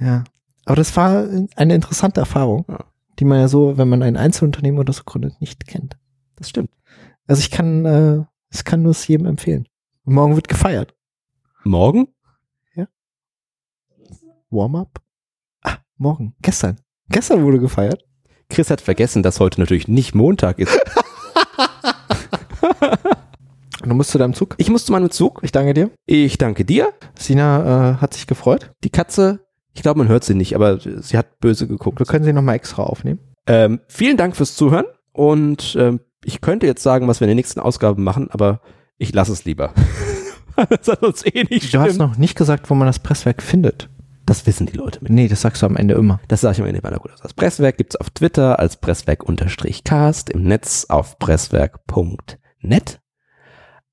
Ja. 0.00 0.24
Aber 0.64 0.76
das 0.76 0.96
war 0.96 1.28
eine 1.54 1.74
interessante 1.74 2.20
Erfahrung, 2.20 2.64
ja. 2.68 2.84
Die 3.18 3.24
man 3.24 3.40
ja 3.40 3.48
so, 3.48 3.78
wenn 3.78 3.88
man 3.88 4.02
ein 4.02 4.16
Einzelunternehmen 4.16 4.78
oder 4.78 4.92
so 4.92 5.02
gründet, 5.04 5.40
nicht 5.40 5.66
kennt. 5.66 5.96
Das 6.36 6.48
stimmt. 6.48 6.70
Also 7.26 7.40
ich 7.40 7.50
kann, 7.50 7.84
äh, 7.84 8.24
ich 8.52 8.64
kann 8.64 8.82
nur 8.82 8.92
es 8.92 9.06
jedem 9.06 9.26
empfehlen. 9.26 9.66
Und 10.04 10.14
morgen 10.14 10.34
wird 10.36 10.48
gefeiert. 10.48 10.94
Morgen? 11.64 12.08
Warm-up? 14.50 15.00
Ah, 15.62 15.78
morgen, 15.96 16.34
gestern. 16.40 16.78
Gestern 17.08 17.44
wurde 17.44 17.58
gefeiert. 17.58 18.04
Chris 18.48 18.70
hat 18.70 18.80
vergessen, 18.80 19.22
dass 19.22 19.40
heute 19.40 19.60
natürlich 19.60 19.88
nicht 19.88 20.14
Montag 20.14 20.60
ist. 20.60 20.78
du 23.82 23.94
musst 23.94 24.10
zu 24.10 24.18
deinem 24.18 24.34
Zug? 24.34 24.54
Ich 24.58 24.70
muss 24.70 24.86
zu 24.86 24.92
meinem 24.92 25.10
Zug. 25.10 25.40
Ich 25.42 25.50
danke 25.50 25.74
dir. 25.74 25.90
Ich 26.06 26.38
danke 26.38 26.64
dir. 26.64 26.92
Sina 27.18 27.94
äh, 27.94 27.96
hat 27.96 28.14
sich 28.14 28.28
gefreut. 28.28 28.70
Die 28.84 28.90
Katze, 28.90 29.45
ich 29.76 29.82
glaube, 29.82 29.98
man 29.98 30.08
hört 30.08 30.24
sie 30.24 30.34
nicht, 30.34 30.54
aber 30.54 30.80
sie 30.80 31.18
hat 31.18 31.38
böse 31.38 31.68
geguckt. 31.68 31.98
Wir 31.98 32.06
können 32.06 32.24
sie 32.24 32.32
nochmal 32.32 32.56
extra 32.56 32.82
aufnehmen. 32.82 33.20
Ähm, 33.46 33.80
vielen 33.88 34.16
Dank 34.16 34.34
fürs 34.34 34.56
Zuhören 34.56 34.86
und 35.12 35.76
ähm, 35.78 36.00
ich 36.24 36.40
könnte 36.40 36.66
jetzt 36.66 36.82
sagen, 36.82 37.06
was 37.06 37.20
wir 37.20 37.26
in 37.26 37.30
den 37.30 37.36
nächsten 37.36 37.60
Ausgaben 37.60 38.02
machen, 38.02 38.28
aber 38.30 38.60
ich 38.96 39.14
lasse 39.14 39.32
es 39.32 39.44
lieber. 39.44 39.74
das 40.70 40.88
hat 40.88 41.02
uns 41.02 41.24
eh 41.26 41.44
nicht 41.44 41.72
Du 41.72 41.78
hast 41.78 41.98
noch 41.98 42.16
nicht 42.16 42.36
gesagt, 42.36 42.70
wo 42.70 42.74
man 42.74 42.86
das 42.86 42.98
Presswerk 42.98 43.42
findet. 43.42 43.90
Das 44.24 44.46
wissen 44.46 44.66
die 44.66 44.76
Leute. 44.76 45.00
Mit. 45.02 45.12
Nee, 45.12 45.28
das 45.28 45.42
sagst 45.42 45.62
du 45.62 45.66
am 45.66 45.76
Ende 45.76 45.94
immer. 45.94 46.20
Das 46.26 46.40
sage 46.40 46.54
ich 46.54 46.60
am 46.60 46.66
Ende 46.66 46.80
immer. 46.80 46.98
Gut. 46.98 47.12
Das 47.22 47.34
Presswerk 47.34 47.76
gibt's 47.76 47.96
auf 47.96 48.10
Twitter 48.10 48.58
als 48.58 48.78
Presswerk-Cast, 48.78 50.30
im 50.30 50.42
Netz 50.42 50.86
auf 50.88 51.18
presswerk.net. 51.18 53.00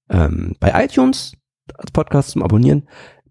Ähm, 0.09 0.55
bei 0.59 0.85
iTunes 0.85 1.33
als 1.75 1.91
Podcast 1.91 2.29
zum 2.31 2.41
Abonnieren. 2.41 2.87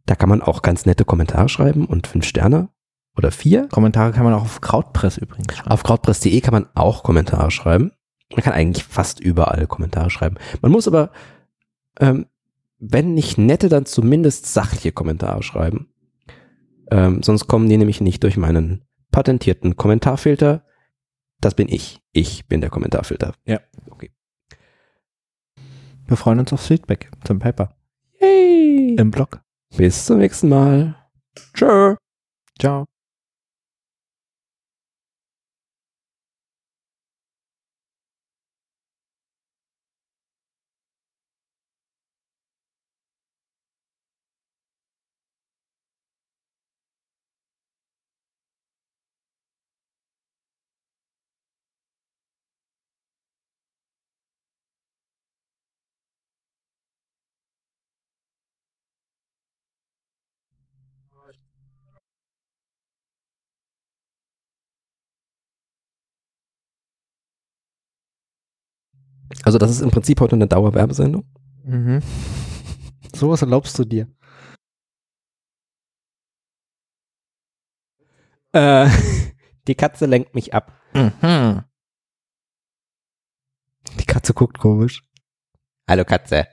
Da 0.07 0.15
kann 0.15 0.29
man 0.29 0.43
auch 0.43 0.62
ganz 0.62 0.87
nette 0.87 1.05
Kommentare 1.05 1.49
schreiben 1.49 1.87
und 1.87 2.07
fünf 2.07 2.25
Sterne 2.27 2.69
oder 3.17 3.31
vier. 3.31 3.69
Kommentare 3.69 4.12
kann 4.12 4.25
man 4.25 4.35
auch 4.35 4.43
auf 4.43 4.61
Krautpress 4.61 5.19
übrigens 5.19 5.57
schreiben. 5.57 5.71
Auf 5.71 5.83
krautpress.de 5.83 6.41
kann 6.41 6.53
man 6.53 6.67
auch 6.75 7.03
Kommentare 7.03 7.51
schreiben. 7.51 7.93
Man 8.31 8.43
kann 8.43 8.55
eigentlich 8.55 8.85
fast 8.85 9.21
überall 9.21 9.67
Kommentare 9.67 10.11
schreiben. 10.11 10.37
Man 10.62 10.73
muss 10.73 10.88
aber, 10.88 11.11
ähm, 12.01 12.27
wenn 12.79 13.15
nicht 13.15 13.38
nette, 13.38 13.69
dann 13.69 13.87
zumindest 13.87 14.53
sachliche 14.53 14.93
Kommentare 14.93 15.43
schreiben. 15.43 15.88
Ähm, 16.91 17.23
sonst 17.23 17.47
kommen 17.47 17.69
die 17.69 17.77
nämlich 17.77 18.01
nicht 18.01 18.23
durch 18.23 18.37
meinen 18.37 18.85
patentierten 19.11 19.77
Kommentarfilter. 19.77 20.65
Das 21.41 21.55
bin 21.55 21.69
ich. 21.69 22.01
Ich 22.12 22.47
bin 22.49 22.61
der 22.61 22.71
Kommentarfilter. 22.71 23.35
Ja. 23.45 23.61
Okay. 23.91 24.11
Wir 26.07 26.17
freuen 26.17 26.41
uns 26.41 26.53
aufs 26.53 26.67
Feedback 26.67 27.11
zum 27.25 27.38
Paper. 27.38 27.75
Yay! 28.21 28.97
Im 28.97 29.11
Blog. 29.11 29.43
Bis 29.77 30.07
zum 30.07 30.19
nächsten 30.19 30.49
Mal. 30.49 30.95
Tschö. 31.55 31.97
Ciao. 32.61 32.91
Also 69.42 69.59
das 69.59 69.70
ist 69.70 69.81
im 69.81 69.90
Prinzip 69.90 70.20
heute 70.20 70.37
eine 70.37 70.46
Dauerwerbesendung. 70.46 71.24
Mhm. 71.64 72.00
Sowas 73.14 73.42
erlaubst 73.42 73.78
du 73.78 73.85
dir. 73.85 74.09
Äh, 78.52 78.88
die 79.66 79.74
Katze 79.74 80.07
lenkt 80.07 80.35
mich 80.35 80.55
ab. 80.55 80.72
Mhm. 80.94 81.64
Die 83.98 84.05
Katze 84.05 84.35
guckt 84.35 84.59
komisch. 84.59 85.05
Hallo 85.88 86.05
Katze. 86.05 86.46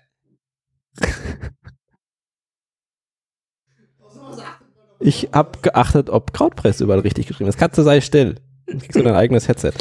Ich 5.01 5.29
hab 5.31 5.63
geachtet, 5.63 6.09
ob 6.09 6.33
Krautpress 6.33 6.81
überall 6.81 6.99
richtig 6.99 7.27
geschrieben 7.27 7.49
ist. 7.49 7.57
Katze 7.57 7.83
sei 7.83 8.01
still. 8.01 8.35
Dann 8.65 8.79
kriegst 8.79 8.95
du 8.95 9.03
dein 9.03 9.15
eigenes 9.15 9.47
Headset. 9.47 9.73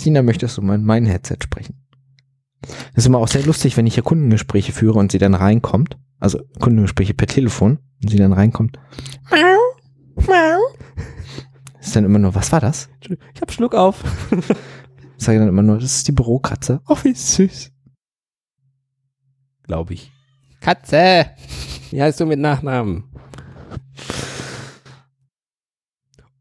Tina, 0.00 0.22
möchtest 0.22 0.56
du 0.56 0.62
mal 0.62 0.76
in 0.76 0.84
mein 0.84 1.04
Headset 1.04 1.36
sprechen? 1.42 1.74
Das 2.62 3.04
ist 3.04 3.06
immer 3.06 3.18
auch 3.18 3.28
sehr 3.28 3.44
lustig, 3.44 3.76
wenn 3.76 3.86
ich 3.86 3.94
hier 3.94 4.02
Kundengespräche 4.02 4.72
führe 4.72 4.98
und 4.98 5.12
sie 5.12 5.18
dann 5.18 5.34
reinkommt. 5.34 5.98
Also 6.18 6.40
Kundengespräche 6.58 7.12
per 7.12 7.26
Telefon 7.26 7.80
und 8.02 8.08
sie 8.08 8.16
dann 8.16 8.32
reinkommt. 8.32 8.78
Miau, 9.30 9.58
miau. 10.26 10.58
Ist 11.80 11.94
dann 11.94 12.06
immer 12.06 12.18
nur, 12.18 12.34
was 12.34 12.50
war 12.50 12.60
das? 12.60 12.88
Ich 13.34 13.42
hab 13.42 13.52
Schluck 13.52 13.74
auf. 13.74 14.02
Ich 15.18 15.26
sage 15.26 15.38
dann 15.38 15.48
immer 15.48 15.60
nur, 15.60 15.78
das 15.78 15.96
ist 15.96 16.08
die 16.08 16.12
Bürokatze. 16.12 16.80
Oh, 16.88 16.96
wie 17.02 17.12
süß. 17.12 17.70
Glaube 19.64 19.92
ich. 19.92 20.10
Katze. 20.62 21.26
Wie 21.90 22.00
heißt 22.00 22.20
du 22.20 22.24
mit 22.24 22.38
Nachnamen? 22.38 23.04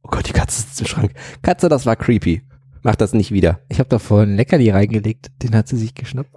Oh 0.01 0.09
Gott, 0.09 0.29
die 0.29 0.33
Katze 0.33 0.61
sitzt 0.61 0.79
im 0.79 0.87
Schrank. 0.87 1.13
Katze, 1.41 1.67
das 1.67 1.85
war 1.85 1.97
creepy. 1.97 2.41
Mach 2.81 2.95
das 2.95 3.13
nicht 3.13 3.31
wieder. 3.31 3.59
Ich 3.69 3.79
habe 3.79 3.89
da 3.89 3.99
vorhin 3.99 4.35
Leckerli 4.35 4.69
reingelegt, 4.69 5.27
den 5.43 5.55
hat 5.55 5.67
sie 5.67 5.77
sich 5.77 5.93
geschnappt. 5.95 6.33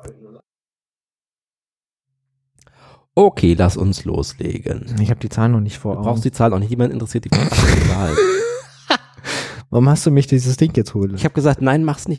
Okay, 3.15 3.55
lass 3.59 3.77
uns 3.77 4.05
loslegen. 4.05 4.97
Ich 5.01 5.11
habe 5.11 5.21
die 5.21 5.29
Zahl 5.29 5.51
noch 5.51 5.61
nicht 5.61 5.79
vor 5.79 5.93
Du 5.93 5.99
Augen. 5.99 6.09
brauchst 6.09 6.25
die 6.25 6.33
Zahl 6.33 6.53
auch 6.55 6.59
nicht. 6.59 6.71
Jemand 6.71 6.93
interessiert 6.95 7.27
die 7.27 7.31
Zahl. 7.31 7.49
Warum 9.71 9.89
hast 9.89 10.05
du 10.07 10.11
mich 10.11 10.27
dieses 10.27 10.57
Ding 10.57 10.73
jetzt 10.75 10.95
holen? 10.95 11.15
Ich 11.15 11.25
habe 11.25 11.35
gesagt, 11.35 11.61
nein, 11.63 11.85
mach's 11.85 12.05
nicht. 12.05 12.11